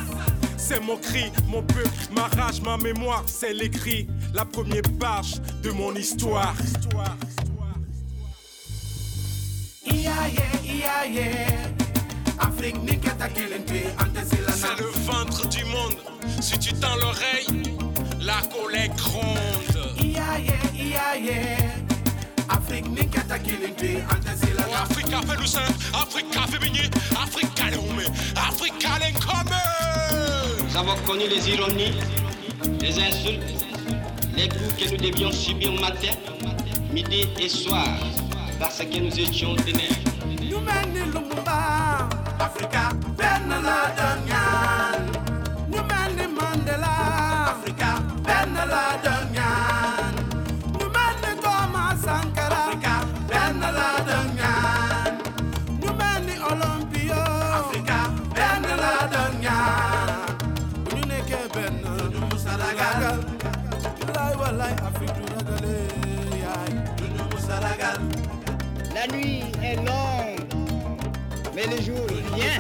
C'est 0.57 0.81
mon 0.81 0.97
cri, 0.97 1.33
mon 1.47 1.63
peuple, 1.63 1.89
ma 2.13 2.27
rage, 2.27 2.61
ma 2.61 2.77
mémoire, 2.77 3.25
c'est 3.27 3.55
l'écrit, 3.55 4.07
la 4.35 4.45
première 4.45 4.83
page 5.01 5.41
de 5.63 5.71
mon 5.71 5.95
histoire. 5.95 6.55
C'est 14.57 14.77
le 14.79 14.91
ventre 15.07 15.49
du 15.49 15.65
monde. 15.65 15.97
Si 16.41 16.59
tu 16.59 16.75
tends 16.75 16.97
l'oreille, 16.97 17.63
la 18.21 18.43
colère 18.53 18.95
gronde. 18.97 19.39
Afrique 22.79 23.01
ni 23.01 23.09
kata 23.09 23.39
kilinti 23.39 24.03
antesila 24.09 24.65
oh, 24.69 24.83
Africa 24.83 25.21
fait 25.27 25.41
le 25.41 25.47
sein, 25.47 25.61
Africa 25.93 26.41
baigner, 26.61 26.89
Africa 27.21 27.71
l'homme, 27.73 28.03
Africa 28.37 28.89
Nous 30.63 30.77
avons 30.77 30.97
connu 31.05 31.25
les 31.29 31.51
ironies, 31.51 31.95
les 32.81 33.01
insultes, 33.01 33.65
les 34.37 34.49
coups 34.49 34.75
que 34.79 34.91
nous 34.91 34.97
devions 34.97 35.33
subir 35.33 35.73
matin, 35.81 36.15
midi 36.93 37.29
et 37.41 37.49
soir, 37.49 37.99
parce 38.61 38.79
que 38.79 38.99
nous 38.99 39.19
étions 39.19 39.57
ténèbres. 39.57 39.97
Nous 40.49 40.61
menons 40.61 41.07
Lumumba 41.07 42.09
Africa 42.39 42.91
nuit 69.13 69.43
est 69.63 69.77
longue, 69.77 70.39
mais 71.55 71.67
le 71.67 71.83
jour 71.83 72.07
vient. 72.35 72.59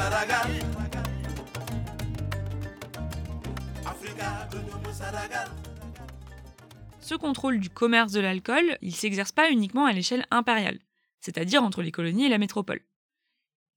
Ce 7.08 7.14
contrôle 7.14 7.58
du 7.58 7.70
commerce 7.70 8.12
de 8.12 8.20
l'alcool, 8.20 8.76
il 8.82 8.94
s'exerce 8.94 9.32
pas 9.32 9.50
uniquement 9.50 9.86
à 9.86 9.94
l'échelle 9.94 10.26
impériale, 10.30 10.78
c'est-à-dire 11.20 11.62
entre 11.62 11.80
les 11.80 11.90
colonies 11.90 12.26
et 12.26 12.28
la 12.28 12.36
métropole. 12.36 12.80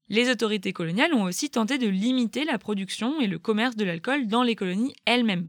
Les 0.09 0.29
autorités 0.29 0.73
coloniales 0.73 1.13
ont 1.13 1.23
aussi 1.23 1.49
tenté 1.49 1.77
de 1.77 1.87
limiter 1.87 2.43
la 2.43 2.57
production 2.57 3.21
et 3.21 3.27
le 3.27 3.39
commerce 3.39 3.77
de 3.77 3.85
l'alcool 3.85 4.27
dans 4.27 4.43
les 4.43 4.57
colonies 4.57 4.93
elles-mêmes, 5.05 5.47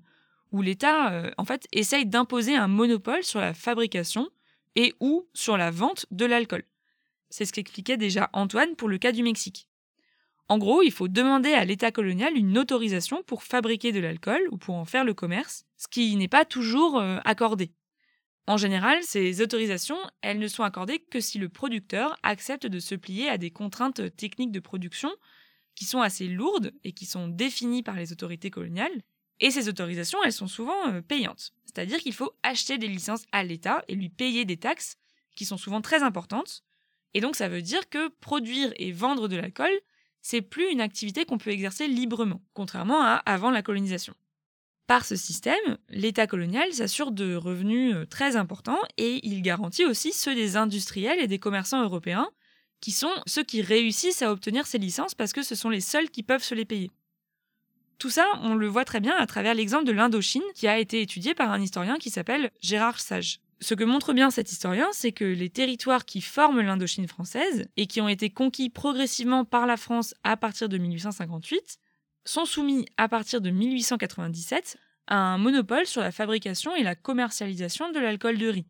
où 0.53 0.63
l'État 0.63 1.11
euh, 1.11 1.33
en 1.39 1.45
fait 1.45 1.67
essaye 1.73 2.07
d'imposer 2.07 2.55
un 2.55 2.69
monopole 2.69 3.25
sur 3.25 3.41
la 3.41 3.53
fabrication 3.53 4.29
et 4.77 4.95
ou 5.01 5.27
sur 5.35 5.57
la 5.57 5.73
vente 5.73 6.07
de 6.13 6.25
l'alcool. 6.25 6.63
C'est 7.33 7.47
ce 7.47 7.53
qu'expliquait 7.55 7.97
déjà 7.97 8.29
Antoine 8.35 8.77
pour 8.77 8.91
le 8.91 8.99
cas 8.99 9.11
du 9.11 9.23
Mexique. 9.23 9.67
En 10.49 10.59
gros, 10.59 10.83
il 10.83 10.93
faut 10.93 11.09
demander 11.09 11.55
à 11.55 11.65
l'État 11.65 11.91
colonial 11.91 12.37
une 12.37 12.59
autorisation 12.59 13.23
pour 13.23 13.43
fabriquer 13.43 13.91
de 13.91 14.01
l'alcool 14.01 14.43
ou 14.51 14.59
pour 14.59 14.75
en 14.75 14.85
faire 14.85 15.03
le 15.03 15.15
commerce, 15.15 15.65
ce 15.79 15.89
qui 15.89 16.15
n'est 16.17 16.29
pas 16.29 16.45
toujours 16.45 16.99
euh, 16.99 17.21
accordé. 17.25 17.73
En 18.47 18.59
général, 18.59 19.03
ces 19.03 19.41
autorisations, 19.41 19.97
elles 20.21 20.41
ne 20.41 20.47
sont 20.47 20.63
accordées 20.63 20.99
que 20.99 21.21
si 21.21 21.39
le 21.39 21.49
producteur 21.49 22.19
accepte 22.23 22.67
de 22.67 22.81
se 22.81 22.95
plier 22.95 23.31
à 23.31 23.39
des 23.39 23.51
contraintes 23.51 24.15
techniques 24.15 24.53
de 24.53 24.61
production 24.61 25.11
qui 25.75 25.87
sont 25.87 26.03
assez 26.03 26.29
lourdes 26.29 26.73
et 26.85 26.93
qui 26.93 27.07
sont 27.07 27.29
définies 27.29 27.83
par 27.83 27.97
les 27.97 28.13
autorités 28.13 28.51
coloniales. 28.51 29.01
Et 29.41 29.51
ces 29.51 29.71
autorisations, 29.71 30.23
elles 30.23 30.35
sont 30.35 30.49
souvent 30.49 30.89
euh, 30.89 31.01
payantes. 31.01 31.55
C'est-à-dire 31.65 31.99
qu'il 31.99 32.13
faut 32.13 32.33
acheter 32.43 32.77
des 32.77 32.89
licences 32.89 33.25
à 33.33 33.43
l'État 33.43 33.83
et 33.89 33.95
lui 33.95 34.11
payer 34.11 34.45
des 34.45 34.59
taxes 34.59 34.99
qui 35.35 35.47
sont 35.47 35.57
souvent 35.57 35.81
très 35.81 36.03
importantes. 36.03 36.63
Et 37.15 37.21
donc 37.21 37.37
ça 37.37 37.49
veut 37.49 37.63
dire 37.63 37.89
que 37.89 38.09
produire 38.21 38.73
et 38.77 38.93
vendre 38.93 39.29
de 39.29 39.37
l'alcool, 39.37 39.73
c'est 40.21 40.41
plus 40.41 40.71
une 40.71 40.81
activité 40.81 41.25
qu'on 41.25 41.39
peut 41.39 41.51
exercer 41.51 41.89
librement, 41.89 42.41
contrairement 42.55 43.03
à 43.03 43.17
avant 43.27 43.51
la 43.51 43.63
colonisation. 43.63 44.15
Par 44.87 45.05
ce 45.05 45.17
système, 45.17 45.79
l'État 45.89 46.27
colonial 46.27 46.73
s'assure 46.73 47.13
de 47.13 47.35
revenus 47.35 47.95
euh, 47.95 48.05
très 48.05 48.37
importants 48.37 48.81
et 48.99 49.27
il 49.27 49.43
garantit 49.43 49.85
aussi 49.85 50.13
ceux 50.13 50.35
des 50.35 50.57
industriels 50.57 51.21
et 51.21 51.29
des 51.29 51.39
commerçants 51.39 51.83
européens, 51.83 52.29
qui 52.81 52.91
sont 52.91 53.13
ceux 53.27 53.45
qui 53.45 53.63
réussissent 53.63 54.23
à 54.23 54.33
obtenir 54.33 54.67
ces 54.67 54.79
licences 54.79 55.15
parce 55.15 55.33
que 55.33 55.43
ce 55.43 55.55
sont 55.55 55.71
les 55.71 55.81
seuls 55.81 56.11
qui 56.11 56.23
peuvent 56.23 56.43
se 56.43 56.55
les 56.55 56.65
payer. 56.65 56.91
Tout 57.99 58.11
ça, 58.11 58.27
on 58.43 58.55
le 58.55 58.67
voit 58.67 58.85
très 58.85 58.99
bien 58.99 59.17
à 59.17 59.27
travers 59.27 59.55
l'exemple 59.55 59.85
de 59.85 59.93
l'Indochine 59.93 60.43
qui 60.55 60.67
a 60.67 60.79
été 60.79 61.01
étudié 61.01 61.35
par 61.35 61.53
un 61.53 61.63
historien 61.63 61.99
qui 61.99 62.11
s'appelle 62.11 62.51
Gérard 62.61 62.99
Sage. 62.99 63.41
Ce 63.63 63.75
que 63.75 63.85
montre 63.85 64.13
bien 64.13 64.33
cet 64.33 64.51
historien, 64.51 64.89
c'est 64.91 65.13
que 65.13 65.25
les 65.25 65.49
territoires 65.49 66.05
qui 66.05 66.21
forment 66.21 66.63
l'Indochine 66.63 67.07
française 67.07 67.69
et 67.77 67.87
qui 67.87 68.01
ont 68.01 68.09
été 68.09 68.29
conquis 68.29 68.71
progressivement 68.71 69.45
par 69.45 69.67
la 69.67 69.77
France 69.77 70.15
à 70.25 70.37
partir 70.37 70.69
de 70.69 70.79
1858 70.79 71.79
sont 72.25 72.45
soumis 72.45 72.87
à 72.97 73.09
partir 73.09 73.41
de 73.41 73.51
1897 73.51 74.79
à 75.07 75.17
un 75.17 75.39
monopole 75.39 75.87
sur 75.87 76.01
la 76.01 76.11
fabrication 76.11 76.75
et 76.75 76.83
la 76.83 76.97
commercialisation 76.97 77.93
de 77.93 78.01
l'alcool 78.01 78.37
de 78.37 78.49
riz. 78.49 78.67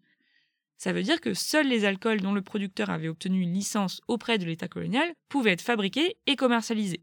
Ça 0.76 0.92
veut 0.92 1.02
dire 1.02 1.22
que 1.22 1.32
seuls 1.32 1.68
les 1.68 1.86
alcools 1.86 2.20
dont 2.20 2.34
le 2.34 2.42
producteur 2.42 2.90
avait 2.90 3.08
obtenu 3.08 3.40
une 3.40 3.54
licence 3.54 4.02
auprès 4.08 4.36
de 4.36 4.44
l'État 4.44 4.68
colonial 4.68 5.10
pouvaient 5.30 5.52
être 5.52 5.62
fabriqués 5.62 6.18
et 6.26 6.36
commercialisés. 6.36 7.02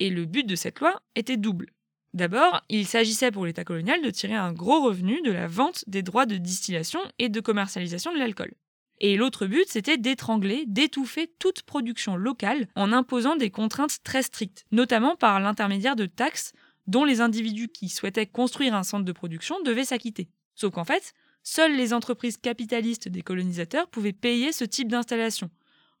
Et 0.00 0.10
le 0.10 0.24
but 0.24 0.44
de 0.44 0.56
cette 0.56 0.80
loi 0.80 1.00
était 1.14 1.36
double. 1.36 1.72
D'abord, 2.14 2.62
il 2.68 2.86
s'agissait 2.86 3.30
pour 3.30 3.46
l'État 3.46 3.64
colonial 3.64 4.02
de 4.02 4.10
tirer 4.10 4.34
un 4.34 4.52
gros 4.52 4.82
revenu 4.82 5.22
de 5.22 5.32
la 5.32 5.46
vente 5.46 5.84
des 5.86 6.02
droits 6.02 6.26
de 6.26 6.36
distillation 6.36 7.00
et 7.18 7.30
de 7.30 7.40
commercialisation 7.40 8.12
de 8.12 8.18
l'alcool. 8.18 8.52
Et 9.00 9.16
l'autre 9.16 9.46
but, 9.46 9.64
c'était 9.66 9.96
d'étrangler, 9.96 10.64
d'étouffer 10.66 11.32
toute 11.38 11.62
production 11.62 12.14
locale 12.14 12.68
en 12.76 12.92
imposant 12.92 13.34
des 13.34 13.50
contraintes 13.50 14.02
très 14.04 14.22
strictes, 14.22 14.64
notamment 14.70 15.16
par 15.16 15.40
l'intermédiaire 15.40 15.96
de 15.96 16.06
taxes 16.06 16.52
dont 16.86 17.04
les 17.04 17.20
individus 17.20 17.68
qui 17.68 17.88
souhaitaient 17.88 18.26
construire 18.26 18.74
un 18.74 18.82
centre 18.82 19.04
de 19.04 19.12
production 19.12 19.60
devaient 19.62 19.84
s'acquitter. 19.84 20.28
Sauf 20.54 20.72
qu'en 20.72 20.84
fait, 20.84 21.14
seules 21.42 21.76
les 21.76 21.94
entreprises 21.94 22.36
capitalistes 22.36 23.08
des 23.08 23.22
colonisateurs 23.22 23.88
pouvaient 23.88 24.12
payer 24.12 24.52
ce 24.52 24.64
type 24.64 24.88
d'installation. 24.88 25.50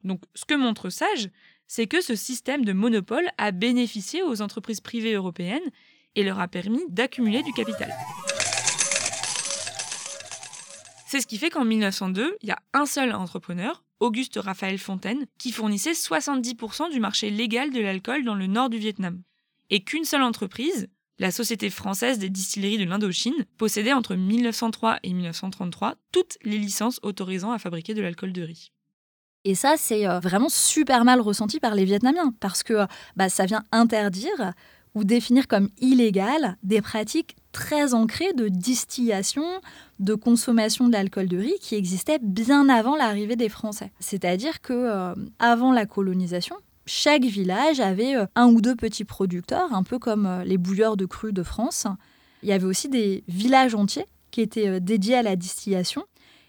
Donc 0.04 0.22
ce 0.34 0.44
que 0.44 0.54
montre 0.54 0.90
Sage, 0.90 1.30
c'est 1.66 1.86
que 1.86 2.00
ce 2.00 2.14
système 2.14 2.64
de 2.64 2.72
monopole 2.72 3.30
a 3.38 3.50
bénéficié 3.50 4.22
aux 4.22 4.42
entreprises 4.42 4.80
privées 4.80 5.14
européennes 5.14 5.70
et 6.14 6.22
leur 6.22 6.40
a 6.40 6.48
permis 6.48 6.82
d'accumuler 6.88 7.42
du 7.42 7.52
capital. 7.52 7.92
C'est 11.12 11.20
ce 11.20 11.26
qui 11.26 11.36
fait 11.36 11.50
qu'en 11.50 11.66
1902, 11.66 12.38
il 12.40 12.48
y 12.48 12.52
a 12.52 12.58
un 12.72 12.86
seul 12.86 13.12
entrepreneur, 13.14 13.84
Auguste 14.00 14.38
Raphaël 14.42 14.78
Fontaine, 14.78 15.26
qui 15.38 15.52
fournissait 15.52 15.92
70% 15.92 16.90
du 16.90 17.00
marché 17.00 17.30
légal 17.30 17.70
de 17.70 17.80
l'alcool 17.80 18.24
dans 18.24 18.34
le 18.34 18.46
nord 18.46 18.70
du 18.70 18.78
Vietnam. 18.78 19.20
Et 19.68 19.84
qu'une 19.84 20.04
seule 20.04 20.22
entreprise, 20.22 20.88
la 21.18 21.30
Société 21.30 21.70
française 21.70 22.18
des 22.18 22.30
distilleries 22.30 22.78
de 22.78 22.84
l'Indochine, 22.84 23.44
possédait 23.58 23.92
entre 23.92 24.14
1903 24.14 25.00
et 25.02 25.12
1933 25.12 25.96
toutes 26.12 26.38
les 26.42 26.58
licences 26.58 26.98
autorisant 27.02 27.52
à 27.52 27.58
fabriquer 27.58 27.92
de 27.94 28.00
l'alcool 28.00 28.32
de 28.32 28.42
riz. 28.42 28.72
Et 29.44 29.54
ça, 29.54 29.74
c'est 29.76 30.06
euh, 30.06 30.18
vraiment 30.18 30.48
super 30.48 31.04
mal 31.04 31.20
ressenti 31.20 31.60
par 31.60 31.74
les 31.74 31.84
Vietnamiens, 31.84 32.32
parce 32.40 32.62
que 32.62 32.86
bah, 33.16 33.28
ça 33.28 33.44
vient 33.44 33.64
interdire 33.70 34.54
ou 34.94 35.04
définir 35.04 35.48
comme 35.48 35.68
illégal 35.80 36.56
des 36.62 36.82
pratiques 36.82 37.36
très 37.52 37.94
ancrées 37.94 38.32
de 38.32 38.48
distillation, 38.48 39.44
de 40.00 40.14
consommation 40.14 40.88
de 40.88 40.92
l'alcool 40.92 41.28
de 41.28 41.38
riz 41.38 41.54
qui 41.60 41.76
existaient 41.76 42.18
bien 42.20 42.68
avant 42.68 42.96
l'arrivée 42.96 43.36
des 43.36 43.48
Français. 43.48 43.92
C'est-à-dire 44.00 44.60
que 44.60 44.72
euh, 44.72 45.14
avant 45.38 45.72
la 45.72 45.86
colonisation, 45.86 46.56
chaque 46.86 47.24
village 47.24 47.80
avait 47.80 48.16
euh, 48.16 48.26
un 48.34 48.46
ou 48.46 48.60
deux 48.60 48.74
petits 48.74 49.04
producteurs, 49.04 49.72
un 49.74 49.82
peu 49.82 49.98
comme 49.98 50.26
euh, 50.26 50.44
les 50.44 50.58
bouilleurs 50.58 50.96
de 50.96 51.06
cru 51.06 51.32
de 51.32 51.42
France. 51.42 51.86
Il 52.42 52.48
y 52.48 52.52
avait 52.52 52.66
aussi 52.66 52.88
des 52.88 53.22
villages 53.28 53.74
entiers 53.74 54.06
qui 54.30 54.40
étaient 54.40 54.80
dédiés 54.80 55.16
à 55.16 55.22
la 55.22 55.36
distillation. 55.36 56.04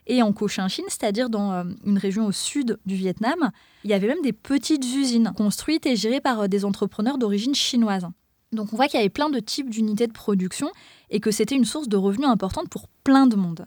Et 0.07 0.21
en 0.21 0.33
Cochinchine, 0.33 0.85
c'est-à-dire 0.87 1.29
dans 1.29 1.65
une 1.85 1.97
région 1.97 2.25
au 2.25 2.31
sud 2.31 2.77
du 2.85 2.95
Vietnam, 2.95 3.51
il 3.83 3.89
y 3.89 3.93
avait 3.93 4.07
même 4.07 4.21
des 4.21 4.33
petites 4.33 4.83
usines 4.83 5.31
construites 5.35 5.85
et 5.85 5.95
gérées 5.95 6.19
par 6.19 6.49
des 6.49 6.65
entrepreneurs 6.65 7.17
d'origine 7.17 7.55
chinoise. 7.55 8.07
Donc 8.53 8.73
on 8.73 8.75
voit 8.75 8.87
qu'il 8.87 8.99
y 8.99 9.01
avait 9.01 9.09
plein 9.09 9.29
de 9.29 9.39
types 9.39 9.69
d'unités 9.69 10.07
de 10.07 10.13
production 10.13 10.69
et 11.09 11.19
que 11.19 11.31
c'était 11.31 11.55
une 11.55 11.65
source 11.65 11.87
de 11.87 11.97
revenus 11.97 12.27
importante 12.27 12.69
pour 12.69 12.87
plein 13.03 13.27
de 13.27 13.35
monde. 13.35 13.65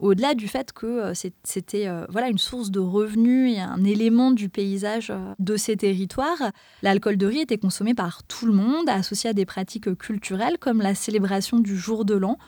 Au-delà 0.00 0.34
du 0.34 0.48
fait 0.48 0.72
que 0.72 0.86
euh, 0.86 1.12
c'était 1.44 1.86
euh, 1.86 2.06
voilà 2.08 2.28
une 2.30 2.38
source 2.38 2.70
de 2.70 2.80
revenus 2.80 3.54
et 3.54 3.60
un 3.60 3.84
élément 3.84 4.30
du 4.30 4.48
paysage 4.48 5.10
euh, 5.10 5.34
de 5.38 5.56
ces 5.56 5.76
territoires, 5.76 6.52
l'alcool 6.80 7.18
de 7.18 7.26
riz 7.26 7.40
était 7.40 7.58
consommé 7.58 7.92
par 7.92 8.22
tout 8.24 8.46
le 8.46 8.54
monde, 8.54 8.88
associé 8.88 9.28
à 9.30 9.32
des 9.34 9.44
pratiques 9.44 9.94
culturelles 9.98 10.56
comme 10.58 10.80
la 10.80 10.94
célébration 10.94 11.58
du 11.58 11.76
jour 11.76 12.06
de 12.06 12.14
l'an 12.14 12.38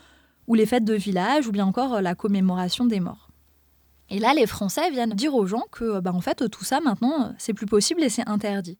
ou 0.47 0.55
les 0.55 0.65
fêtes 0.65 0.83
de 0.83 0.95
village 0.95 1.47
ou 1.47 1.51
bien 1.51 1.65
encore 1.65 2.01
la 2.01 2.15
commémoration 2.15 2.85
des 2.85 2.99
morts. 2.99 3.29
Et 4.09 4.19
là, 4.19 4.33
les 4.33 4.47
Français 4.47 4.89
viennent 4.89 5.13
dire 5.13 5.35
aux 5.35 5.45
gens 5.45 5.63
que 5.71 5.99
bah, 5.99 6.11
en 6.11 6.21
fait 6.21 6.49
tout 6.49 6.63
ça 6.63 6.81
maintenant 6.81 7.33
c'est 7.37 7.53
plus 7.53 7.67
possible 7.67 8.01
et 8.03 8.09
c'est 8.09 8.27
interdit. 8.27 8.79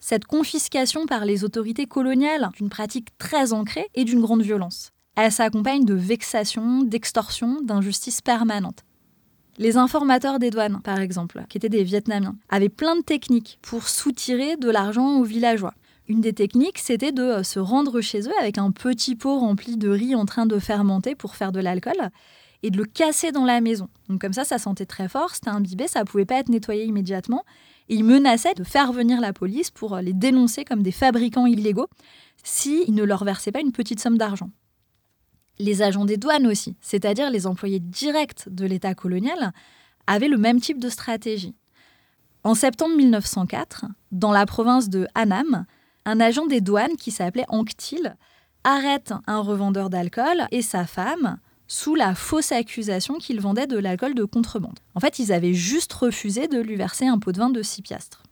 Cette 0.00 0.26
confiscation 0.26 1.06
par 1.06 1.24
les 1.24 1.44
autorités 1.44 1.86
coloniales 1.86 2.50
d'une 2.56 2.68
pratique 2.68 3.08
très 3.18 3.52
ancrée 3.52 3.88
et 3.94 4.04
d'une 4.04 4.20
grande 4.20 4.42
violence. 4.42 4.92
Elle 5.16 5.32
s'accompagne 5.32 5.84
de 5.84 5.94
vexations, 5.94 6.82
d'extorsions, 6.82 7.60
d'injustices 7.62 8.20
permanentes. 8.20 8.84
Les 9.58 9.76
informateurs 9.76 10.38
des 10.38 10.50
douanes, 10.50 10.80
par 10.84 11.00
exemple, 11.00 11.44
qui 11.48 11.58
étaient 11.58 11.68
des 11.68 11.82
Vietnamiens, 11.82 12.36
avaient 12.48 12.68
plein 12.68 12.94
de 12.94 13.02
techniques 13.02 13.58
pour 13.60 13.88
soutirer 13.88 14.56
de 14.56 14.70
l'argent 14.70 15.18
aux 15.18 15.24
villageois. 15.24 15.74
Une 16.06 16.20
des 16.20 16.32
techniques, 16.32 16.78
c'était 16.78 17.10
de 17.10 17.22
euh, 17.22 17.42
se 17.42 17.58
rendre 17.58 18.00
chez 18.00 18.20
eux 18.20 18.38
avec 18.40 18.56
un 18.56 18.70
petit 18.70 19.16
pot 19.16 19.40
rempli 19.40 19.76
de 19.76 19.88
riz 19.88 20.14
en 20.14 20.24
train 20.24 20.46
de 20.46 20.58
fermenter 20.60 21.16
pour 21.16 21.34
faire 21.34 21.50
de 21.50 21.60
l'alcool 21.60 22.10
et 22.62 22.70
de 22.70 22.78
le 22.78 22.84
casser 22.84 23.32
dans 23.32 23.44
la 23.44 23.60
maison. 23.60 23.88
Donc 24.08 24.20
comme 24.20 24.32
ça, 24.32 24.44
ça 24.44 24.58
sentait 24.58 24.86
très 24.86 25.08
fort, 25.08 25.34
c'était 25.34 25.50
imbibé, 25.50 25.88
ça 25.88 26.00
ne 26.00 26.04
pouvait 26.04 26.24
pas 26.24 26.36
être 26.36 26.48
nettoyé 26.48 26.84
immédiatement 26.84 27.44
il 27.88 28.04
menaçait 28.04 28.54
de 28.54 28.64
faire 28.64 28.92
venir 28.92 29.20
la 29.20 29.32
police 29.32 29.70
pour 29.70 29.96
les 29.96 30.12
dénoncer 30.12 30.64
comme 30.64 30.82
des 30.82 30.92
fabricants 30.92 31.46
illégaux 31.46 31.88
s'ils 32.44 32.94
ne 32.94 33.02
leur 33.02 33.24
versaient 33.24 33.52
pas 33.52 33.60
une 33.60 33.72
petite 33.72 34.00
somme 34.00 34.18
d'argent. 34.18 34.50
Les 35.58 35.82
agents 35.82 36.04
des 36.04 36.16
douanes 36.16 36.46
aussi, 36.46 36.76
c'est-à-dire 36.80 37.30
les 37.30 37.46
employés 37.46 37.80
directs 37.80 38.48
de 38.48 38.64
l'État 38.64 38.94
colonial, 38.94 39.52
avaient 40.06 40.28
le 40.28 40.38
même 40.38 40.60
type 40.60 40.78
de 40.78 40.88
stratégie. 40.88 41.54
En 42.44 42.54
septembre 42.54 42.96
1904, 42.96 43.86
dans 44.12 44.32
la 44.32 44.46
province 44.46 44.88
de 44.88 45.06
Hanam, 45.14 45.66
un 46.04 46.20
agent 46.20 46.46
des 46.46 46.60
douanes 46.60 46.96
qui 46.96 47.10
s'appelait 47.10 47.44
Anctil 47.48 48.16
arrête 48.64 49.12
un 49.26 49.40
revendeur 49.40 49.90
d'alcool 49.90 50.46
et 50.50 50.62
sa 50.62 50.86
femme 50.86 51.38
sous 51.68 51.94
la 51.94 52.14
fausse 52.14 52.50
accusation 52.50 53.14
qu'il 53.18 53.40
vendait 53.40 53.66
de 53.66 53.78
l'alcool 53.78 54.14
de 54.14 54.24
contrebande. 54.24 54.78
En 54.94 55.00
fait, 55.00 55.18
ils 55.18 55.32
avaient 55.32 55.54
juste 55.54 55.92
refusé 55.92 56.48
de 56.48 56.58
lui 56.58 56.76
verser 56.76 57.06
un 57.06 57.18
pot 57.18 57.30
de 57.30 57.38
vin 57.38 57.50
de 57.50 57.62
6 57.62 57.82
piastres. 57.82 58.22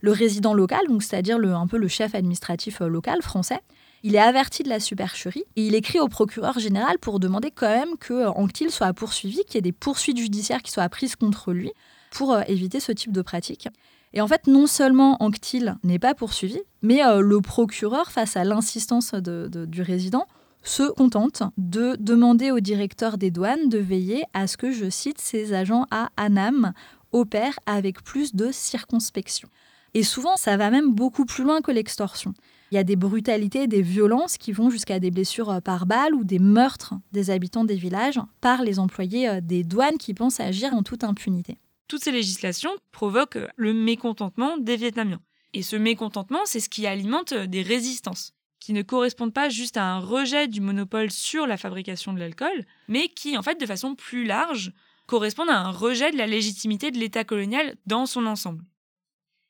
Le 0.00 0.10
résident 0.10 0.52
local, 0.52 0.80
c'est-à-dire 0.98 1.36
un 1.36 1.66
le 1.70 1.88
chef 1.88 2.16
administratif 2.16 2.82
euh, 2.82 2.88
local 2.88 3.22
français, 3.22 3.60
Il 4.02 4.16
est 4.16 4.18
averti 4.18 4.64
de 4.64 4.68
la 4.68 4.80
supercherie 4.80 5.44
et 5.54 5.64
il 5.64 5.76
écrit 5.76 6.00
au 6.00 6.08
procureur 6.08 6.58
général 6.58 6.98
pour 6.98 7.20
demander 7.20 7.52
quand 7.52 7.68
même 7.68 7.96
que 7.98 8.26
Anctil 8.26 8.72
soit 8.72 8.92
poursuivi, 8.92 9.44
qu'il 9.44 9.54
y 9.54 9.58
ait 9.58 9.62
des 9.62 9.70
poursuites 9.70 10.18
judiciaires 10.18 10.62
qui 10.62 10.72
soient 10.72 10.88
prises 10.88 11.14
contre 11.14 11.52
lui 11.52 11.70
pour 12.10 12.36
éviter 12.48 12.80
ce 12.80 12.90
type 12.90 13.12
de 13.12 13.22
pratique. 13.22 13.68
Et 14.12 14.20
en 14.20 14.26
fait, 14.26 14.48
non 14.48 14.66
seulement 14.66 15.22
Anctil 15.22 15.76
n'est 15.84 16.00
pas 16.00 16.14
poursuivi, 16.14 16.58
mais 16.82 17.00
le 17.20 17.40
procureur, 17.40 18.10
face 18.10 18.36
à 18.36 18.42
l'insistance 18.42 19.14
du 19.14 19.82
résident, 19.82 20.26
se 20.62 20.90
contente 20.90 21.42
de 21.56 21.96
demander 21.98 22.50
au 22.50 22.60
directeur 22.60 23.18
des 23.18 23.30
douanes 23.30 23.68
de 23.68 23.78
veiller 23.78 24.24
à 24.32 24.46
ce 24.46 24.56
que, 24.56 24.72
je 24.72 24.90
cite, 24.90 25.20
ses 25.20 25.54
agents 25.54 25.86
à 25.90 26.10
Annam 26.16 26.72
opèrent 27.12 27.58
avec 27.66 28.02
plus 28.02 28.34
de 28.34 28.50
circonspection. 28.52 29.48
Et 29.94 30.02
souvent, 30.02 30.36
ça 30.36 30.56
va 30.56 30.70
même 30.70 30.92
beaucoup 30.92 31.26
plus 31.26 31.44
loin 31.44 31.60
que 31.60 31.70
l'extorsion. 31.70 32.32
Il 32.70 32.76
y 32.76 32.78
a 32.78 32.84
des 32.84 32.96
brutalités, 32.96 33.66
des 33.66 33.82
violences 33.82 34.38
qui 34.38 34.52
vont 34.52 34.70
jusqu'à 34.70 34.98
des 34.98 35.10
blessures 35.10 35.50
euh, 35.50 35.60
par 35.60 35.84
balle 35.84 36.14
ou 36.14 36.24
des 36.24 36.38
meurtres 36.38 36.94
des 37.12 37.28
habitants 37.28 37.64
des 37.64 37.76
villages 37.76 38.18
par 38.40 38.62
les 38.62 38.78
employés 38.78 39.28
euh, 39.28 39.40
des 39.42 39.62
douanes 39.62 39.98
qui 39.98 40.14
pensent 40.14 40.40
agir 40.40 40.72
en 40.72 40.82
toute 40.82 41.04
impunité. 41.04 41.58
Toutes 41.88 42.02
ces 42.02 42.12
législations 42.12 42.70
provoquent 42.90 43.46
le 43.56 43.74
mécontentement 43.74 44.56
des 44.56 44.76
Vietnamiens. 44.76 45.20
Et 45.52 45.60
ce 45.60 45.76
mécontentement, 45.76 46.40
c'est 46.46 46.60
ce 46.60 46.70
qui 46.70 46.86
alimente 46.86 47.34
des 47.34 47.60
résistances 47.60 48.32
qui 48.62 48.72
ne 48.72 48.82
correspondent 48.82 49.34
pas 49.34 49.48
juste 49.48 49.76
à 49.76 49.84
un 49.84 49.98
rejet 49.98 50.46
du 50.46 50.60
monopole 50.60 51.10
sur 51.10 51.48
la 51.48 51.56
fabrication 51.56 52.12
de 52.12 52.20
l'alcool, 52.20 52.64
mais 52.86 53.08
qui, 53.08 53.36
en 53.36 53.42
fait, 53.42 53.60
de 53.60 53.66
façon 53.66 53.96
plus 53.96 54.24
large, 54.24 54.72
correspondent 55.08 55.50
à 55.50 55.58
un 55.58 55.72
rejet 55.72 56.12
de 56.12 56.16
la 56.16 56.28
légitimité 56.28 56.92
de 56.92 56.98
l'État 56.98 57.24
colonial 57.24 57.74
dans 57.86 58.06
son 58.06 58.24
ensemble. 58.24 58.64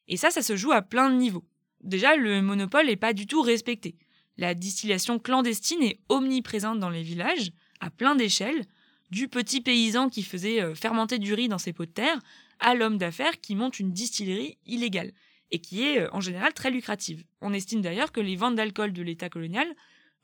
Et 0.09 0.17
ça, 0.17 0.31
ça 0.31 0.41
se 0.41 0.57
joue 0.57 0.73
à 0.73 0.81
plein 0.81 1.11
de 1.11 1.17
niveaux. 1.17 1.45
Déjà, 1.83 2.17
le 2.17 2.41
monopole 2.41 2.87
n'est 2.87 2.97
pas 2.97 3.13
du 3.13 3.27
tout 3.27 3.43
respecté. 3.43 3.97
La 4.39 4.55
distillation 4.55 5.19
clandestine 5.19 5.83
est 5.83 6.01
omniprésente 6.09 6.79
dans 6.79 6.89
les 6.89 7.03
villages, 7.03 7.53
à 7.81 7.91
plein 7.91 8.15
d'échelles, 8.15 8.65
du 9.11 9.29
petit 9.29 9.61
paysan 9.61 10.09
qui 10.09 10.23
faisait 10.23 10.63
euh, 10.63 10.75
fermenter 10.75 11.19
du 11.19 11.35
riz 11.35 11.49
dans 11.49 11.59
ses 11.59 11.75
pots 11.75 11.85
de 11.85 11.91
terre, 11.91 12.19
à 12.61 12.75
l'homme 12.75 12.97
d'affaires 12.97 13.43
qui 13.43 13.57
monte 13.57 13.79
une 13.79 13.93
distillerie 13.93 14.57
illégale 14.65 15.13
et 15.53 15.61
qui 15.61 15.85
est 15.85 16.01
euh, 16.01 16.09
en 16.13 16.21
général 16.21 16.53
très 16.53 16.71
lucrative. 16.71 17.25
On 17.41 17.53
estime 17.53 17.83
d'ailleurs 17.83 18.11
que 18.11 18.21
les 18.21 18.37
ventes 18.37 18.57
d'alcool 18.57 18.93
de 18.93 19.03
l'État 19.03 19.29
colonial 19.29 19.69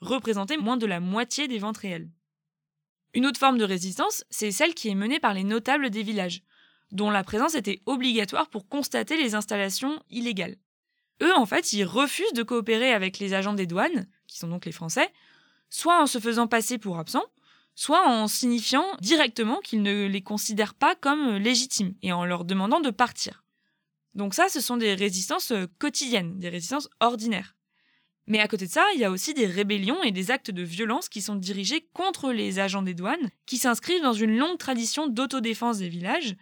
représentaient 0.01 0.57
moins 0.57 0.77
de 0.77 0.87
la 0.87 1.01
moitié 1.01 1.47
des 1.47 1.59
ventes 1.59 1.79
réelles. 1.79 2.11
Une 3.15 3.27
autre 3.27 3.39
forme 3.39 3.59
de 3.59 3.65
résistance, 3.65 4.25
c'est 4.31 4.51
celle 4.51 4.75
qui 4.75 4.89
est 4.89 4.95
menée 4.95 5.21
par 5.21 5.35
les 5.35 5.45
notables 5.45 5.91
des 5.91 6.03
villages, 6.03 6.43
dont 6.91 7.11
la 7.11 7.25
présence 7.25 7.55
était 7.55 7.81
obligatoire 7.87 8.49
pour 8.49 8.69
constater 8.69 9.17
les 9.17 9.35
installations 9.35 10.03
illégales. 10.11 10.57
Eux, 11.23 11.35
en 11.35 11.47
fait, 11.47 11.73
ils 11.73 11.85
refusent 11.85 12.33
de 12.33 12.43
coopérer 12.43 12.93
avec 12.93 13.19
les 13.19 13.35
agents 13.35 13.55
des 13.55 13.67
douanes, 13.67 14.07
qui 14.27 14.39
sont 14.39 14.49
donc 14.49 14.67
les 14.67 14.73
Français, 14.73 15.11
soit 15.69 16.01
en 16.01 16.07
se 16.07 16.19
faisant 16.19 16.47
passer 16.47 16.79
pour 16.79 16.99
absents, 16.99 17.27
soit 17.75 18.09
en 18.09 18.29
signifiant 18.29 18.87
directement 19.01 19.61
qu'ils 19.61 19.83
ne 19.83 20.07
les 20.07 20.23
considèrent 20.23 20.75
pas 20.75 20.95
comme 20.95 21.37
légitimes 21.37 21.95
et 22.03 22.13
en 22.13 22.25
leur 22.25 22.45
demandant 22.45 22.81
de 22.81 22.91
partir. 22.91 23.43
Donc 24.15 24.35
ça, 24.35 24.49
ce 24.49 24.61
sont 24.61 24.77
des 24.77 24.95
résistances 24.95 25.53
euh, 25.53 25.67
quotidiennes, 25.79 26.39
des 26.39 26.49
résistances 26.49 26.89
ordinaires. 27.01 27.55
Mais 28.27 28.41
à 28.41 28.49
côté 28.49 28.67
de 28.67 28.71
ça, 28.71 28.85
il 28.95 29.01
y 29.01 29.05
a 29.05 29.11
aussi 29.11 29.33
des 29.33 29.47
rébellions 29.47 30.03
et 30.03 30.13
des 30.13 30.31
actes 30.31 30.51
de 30.51 30.63
violence 30.63 31.09
qui 31.09 31.23
sont 31.23 31.35
dirigés 31.37 31.89
contre 31.95 32.31
les 32.31 32.59
agents 32.59 32.83
des 32.83 32.93
douanes, 32.93 33.31
qui 33.47 33.57
s'inscrivent 33.57 34.03
dans 34.03 34.13
une 34.13 34.37
longue 34.37 34.59
tradition 34.59 35.07
d'autodéfense 35.07 35.79
des 35.79 35.89
villages, 35.89 36.37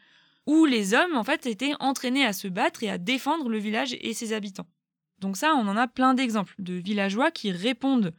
où 0.47 0.65
les 0.65 0.95
hommes 0.95 1.17
en 1.17 1.23
fait 1.23 1.47
étaient 1.47 1.75
entraînés 1.79 2.25
à 2.25 2.33
se 2.33 2.49
battre 2.49 2.83
et 2.83 2.91
à 2.91 2.99
défendre 2.99 3.49
le 3.49 3.59
village 3.59 3.97
et 4.01 4.15
ses 4.15 4.33
habitants. 4.33 4.67
Donc 5.21 5.37
ça, 5.37 5.55
on 5.55 5.69
en 5.69 5.77
a 5.77 5.87
plein 5.87 6.15
d'exemples 6.15 6.55
de 6.59 6.75
villageois 6.75 7.31
qui 7.31 7.53
répondent 7.53 8.13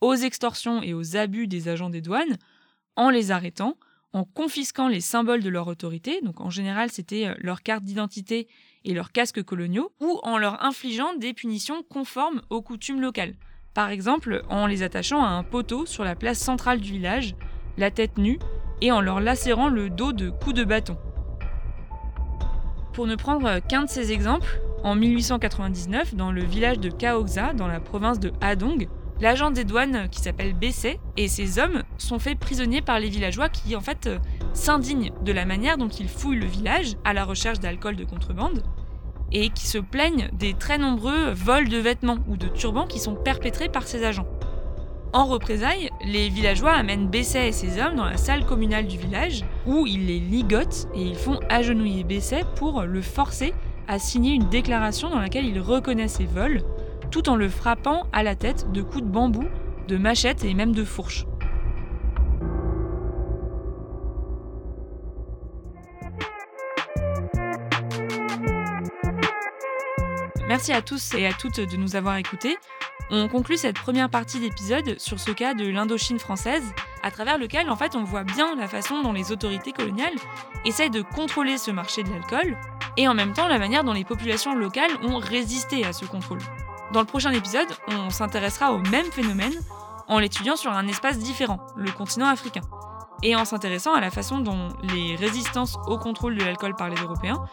aux 0.00 0.14
extorsions 0.14 0.82
et 0.82 0.92
aux 0.92 1.16
abus 1.16 1.46
des 1.46 1.68
agents 1.68 1.90
des 1.90 2.02
douanes 2.02 2.36
en 2.96 3.08
les 3.08 3.30
arrêtant, 3.30 3.78
en 4.12 4.24
confisquant 4.24 4.88
les 4.88 5.00
symboles 5.00 5.42
de 5.42 5.48
leur 5.48 5.66
autorité, 5.66 6.20
donc 6.20 6.40
en 6.40 6.50
général 6.50 6.90
c'était 6.90 7.26
euh, 7.26 7.34
leur 7.38 7.62
carte 7.62 7.84
d'identité 7.84 8.48
et 8.84 8.94
leurs 8.94 9.12
casques 9.12 9.42
coloniaux, 9.42 9.92
ou 10.00 10.20
en 10.22 10.38
leur 10.38 10.64
infligeant 10.64 11.14
des 11.14 11.34
punitions 11.34 11.82
conformes 11.82 12.42
aux 12.50 12.62
coutumes 12.62 13.00
locales. 13.00 13.34
Par 13.74 13.90
exemple, 13.90 14.42
en 14.50 14.66
les 14.66 14.82
attachant 14.82 15.22
à 15.22 15.28
un 15.28 15.42
poteau 15.42 15.86
sur 15.86 16.04
la 16.04 16.14
place 16.14 16.38
centrale 16.38 16.80
du 16.80 16.92
village, 16.92 17.34
la 17.76 17.90
tête 17.90 18.18
nue, 18.18 18.38
et 18.80 18.92
en 18.92 19.00
leur 19.00 19.20
lacérant 19.20 19.68
le 19.68 19.90
dos 19.90 20.12
de 20.12 20.30
coups 20.30 20.54
de 20.54 20.64
bâton. 20.64 20.96
Pour 22.92 23.06
ne 23.06 23.16
prendre 23.16 23.58
qu'un 23.60 23.84
de 23.84 23.88
ces 23.88 24.12
exemples, 24.12 24.60
en 24.84 24.94
1899, 24.94 26.14
dans 26.14 26.30
le 26.30 26.44
village 26.44 26.78
de 26.78 26.90
Kaoxa, 26.90 27.54
dans 27.54 27.66
la 27.66 27.80
province 27.80 28.20
de 28.20 28.32
Hadong, 28.40 28.88
l'agent 29.20 29.50
des 29.50 29.64
douanes 29.64 30.08
qui 30.10 30.20
s'appelle 30.20 30.54
Besset 30.54 30.98
et 31.16 31.28
ses 31.28 31.58
hommes 31.58 31.82
sont 31.98 32.18
faits 32.18 32.38
prisonniers 32.38 32.82
par 32.82 32.98
les 32.98 33.08
villageois 33.08 33.48
qui 33.48 33.76
en 33.76 33.80
fait 33.80 34.10
s'indignent 34.52 35.12
de 35.22 35.32
la 35.32 35.44
manière 35.44 35.78
dont 35.78 35.88
ils 35.88 36.08
fouillent 36.08 36.38
le 36.38 36.46
village 36.46 36.96
à 37.04 37.12
la 37.12 37.24
recherche 37.24 37.60
d'alcool 37.60 37.96
de 37.96 38.04
contrebande 38.04 38.62
et 39.32 39.50
qui 39.50 39.66
se 39.66 39.78
plaignent 39.78 40.28
des 40.32 40.54
très 40.54 40.78
nombreux 40.78 41.30
vols 41.32 41.68
de 41.68 41.78
vêtements 41.78 42.18
ou 42.28 42.36
de 42.36 42.46
turbans 42.46 42.86
qui 42.86 43.00
sont 43.00 43.14
perpétrés 43.14 43.68
par 43.68 43.86
ces 43.86 44.04
agents. 44.04 44.26
En 45.12 45.26
représailles, 45.26 45.90
les 46.04 46.28
villageois 46.28 46.72
amènent 46.72 47.08
Besset 47.08 47.48
et 47.48 47.52
ses 47.52 47.80
hommes 47.80 47.94
dans 47.94 48.04
la 48.04 48.16
salle 48.16 48.44
communale 48.44 48.88
du 48.88 48.98
village 48.98 49.44
où 49.64 49.86
ils 49.86 50.06
les 50.06 50.18
ligotent 50.18 50.88
et 50.94 51.02
ils 51.02 51.16
font 51.16 51.38
agenouiller 51.48 52.02
Besset 52.02 52.42
pour 52.56 52.82
le 52.82 53.00
forcer 53.00 53.54
à 53.86 53.98
signer 53.98 54.34
une 54.34 54.48
déclaration 54.48 55.10
dans 55.10 55.20
laquelle 55.20 55.46
il 55.46 55.60
reconnaît 55.60 56.08
ses 56.08 56.24
vols, 56.24 56.62
tout 57.14 57.28
en 57.28 57.36
le 57.36 57.48
frappant 57.48 58.08
à 58.12 58.24
la 58.24 58.34
tête 58.34 58.72
de 58.72 58.82
coups 58.82 59.04
de 59.04 59.08
bambou, 59.08 59.44
de 59.86 59.96
machettes 59.96 60.42
et 60.42 60.52
même 60.52 60.72
de 60.72 60.82
fourches. 60.82 61.26
Merci 70.48 70.72
à 70.72 70.82
tous 70.82 71.14
et 71.14 71.24
à 71.24 71.32
toutes 71.32 71.60
de 71.60 71.76
nous 71.76 71.94
avoir 71.94 72.16
écoutés. 72.16 72.56
On 73.10 73.28
conclut 73.28 73.58
cette 73.58 73.78
première 73.78 74.10
partie 74.10 74.40
d'épisode 74.40 74.98
sur 74.98 75.20
ce 75.20 75.30
cas 75.30 75.54
de 75.54 75.68
l'Indochine 75.68 76.18
française, 76.18 76.64
à 77.04 77.12
travers 77.12 77.38
lequel 77.38 77.70
en 77.70 77.76
fait 77.76 77.94
on 77.94 78.02
voit 78.02 78.24
bien 78.24 78.56
la 78.56 78.66
façon 78.66 79.02
dont 79.02 79.12
les 79.12 79.30
autorités 79.30 79.70
coloniales 79.70 80.14
essaient 80.64 80.90
de 80.90 81.02
contrôler 81.02 81.58
ce 81.58 81.70
marché 81.70 82.02
de 82.02 82.10
l'alcool, 82.10 82.58
et 82.96 83.06
en 83.06 83.14
même 83.14 83.34
temps 83.34 83.46
la 83.46 83.60
manière 83.60 83.84
dont 83.84 83.92
les 83.92 84.04
populations 84.04 84.56
locales 84.56 84.90
ont 85.04 85.18
résisté 85.18 85.84
à 85.84 85.92
ce 85.92 86.06
contrôle. 86.06 86.40
Dans 86.94 87.00
le 87.00 87.06
prochain 87.06 87.32
épisode, 87.32 87.66
on 87.88 88.08
s'intéressera 88.08 88.72
au 88.72 88.78
même 88.78 89.10
phénomène 89.10 89.52
en 90.06 90.20
l'étudiant 90.20 90.54
sur 90.54 90.70
un 90.70 90.86
espace 90.86 91.18
différent, 91.18 91.58
le 91.74 91.90
continent 91.90 92.28
africain, 92.28 92.60
et 93.24 93.34
en 93.34 93.44
s'intéressant 93.44 93.94
à 93.94 94.00
la 94.00 94.12
façon 94.12 94.38
dont 94.38 94.68
les 94.94 95.16
résistances 95.16 95.76
au 95.88 95.98
contrôle 95.98 96.36
de 96.36 96.44
l'alcool 96.44 96.76
par 96.76 96.90
les 96.90 97.02
Européens 97.02 97.44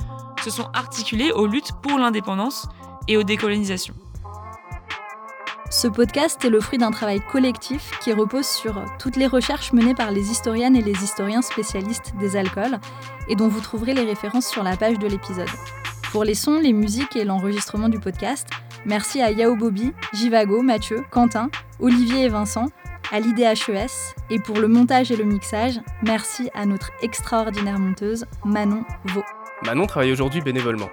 se 0.43 0.51
sont 0.51 0.69
articulées 0.75 1.31
aux 1.31 1.47
luttes 1.47 1.71
pour 1.81 1.97
l'indépendance 1.97 2.67
et 3.07 3.17
aux 3.17 3.23
décolonisations. 3.23 3.95
Ce 5.71 5.87
podcast 5.87 6.45
est 6.45 6.49
le 6.51 6.61
fruit 6.61 6.77
d'un 6.77 6.91
travail 6.91 7.19
collectif 7.21 7.97
qui 7.99 8.13
repose 8.13 8.45
sur 8.45 8.79
toutes 8.99 9.15
les 9.15 9.25
recherches 9.25 9.73
menées 9.73 9.95
par 9.95 10.11
les 10.11 10.29
historiennes 10.29 10.75
et 10.75 10.83
les 10.83 11.03
historiens 11.03 11.41
spécialistes 11.41 12.13
des 12.19 12.35
alcools 12.35 12.79
et 13.27 13.35
dont 13.35 13.47
vous 13.47 13.61
trouverez 13.61 13.95
les 13.95 14.05
références 14.05 14.45
sur 14.45 14.61
la 14.61 14.77
page 14.77 14.99
de 14.99 15.07
l'épisode. 15.07 15.49
Pour 16.11 16.25
les 16.25 16.35
sons, 16.35 16.59
les 16.59 16.73
musiques 16.73 17.15
et 17.15 17.23
l'enregistrement 17.23 17.89
du 17.89 17.97
podcast, 17.99 18.45
merci 18.85 19.21
à 19.21 19.31
Yao 19.31 19.55
Bobby, 19.55 19.93
Jivago, 20.13 20.61
Mathieu, 20.61 21.03
Quentin, 21.09 21.49
Olivier 21.79 22.25
et 22.25 22.29
Vincent, 22.29 22.67
à 23.11 23.19
l'IDHES, 23.19 24.15
et 24.29 24.39
pour 24.39 24.59
le 24.59 24.67
montage 24.67 25.11
et 25.11 25.15
le 25.15 25.25
mixage, 25.25 25.81
merci 26.03 26.49
à 26.53 26.65
notre 26.65 26.91
extraordinaire 27.01 27.79
monteuse, 27.79 28.25
Manon 28.45 28.83
Vaux. 29.05 29.23
Manon 29.65 29.85
travaille 29.85 30.11
aujourd'hui 30.11 30.41
bénévolement. 30.41 30.89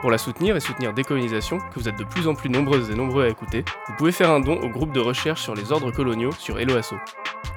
Pour 0.00 0.10
la 0.10 0.18
soutenir 0.18 0.56
et 0.56 0.60
soutenir 0.60 0.92
Décolonisation, 0.92 1.58
que 1.58 1.80
vous 1.80 1.88
êtes 1.88 1.98
de 1.98 2.04
plus 2.04 2.28
en 2.28 2.34
plus 2.34 2.50
nombreuses 2.50 2.90
et 2.90 2.94
nombreux 2.94 3.24
à 3.24 3.28
écouter, 3.28 3.64
vous 3.88 3.94
pouvez 3.96 4.12
faire 4.12 4.30
un 4.30 4.40
don 4.40 4.60
au 4.60 4.68
groupe 4.68 4.92
de 4.92 5.00
recherche 5.00 5.42
sur 5.42 5.54
les 5.54 5.72
ordres 5.72 5.90
coloniaux 5.90 6.32
sur 6.38 6.60
Eloasso. 6.60 6.96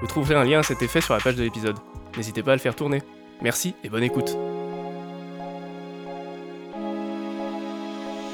Vous 0.02 0.08
trouverez 0.08 0.36
un 0.36 0.44
lien 0.44 0.60
à 0.60 0.64
cet 0.64 0.82
effet 0.82 1.02
sur 1.02 1.14
la 1.14 1.20
page 1.20 1.36
de 1.36 1.44
l'épisode. 1.44 1.78
N'hésitez 2.18 2.42
pas 2.42 2.54
à 2.54 2.56
le 2.56 2.62
faire 2.62 2.76
tourner. 2.76 3.02
Merci 3.42 3.76
et 3.84 3.90
bonne 3.90 4.04
écoute. 4.04 4.36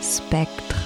Spectre. 0.01 0.84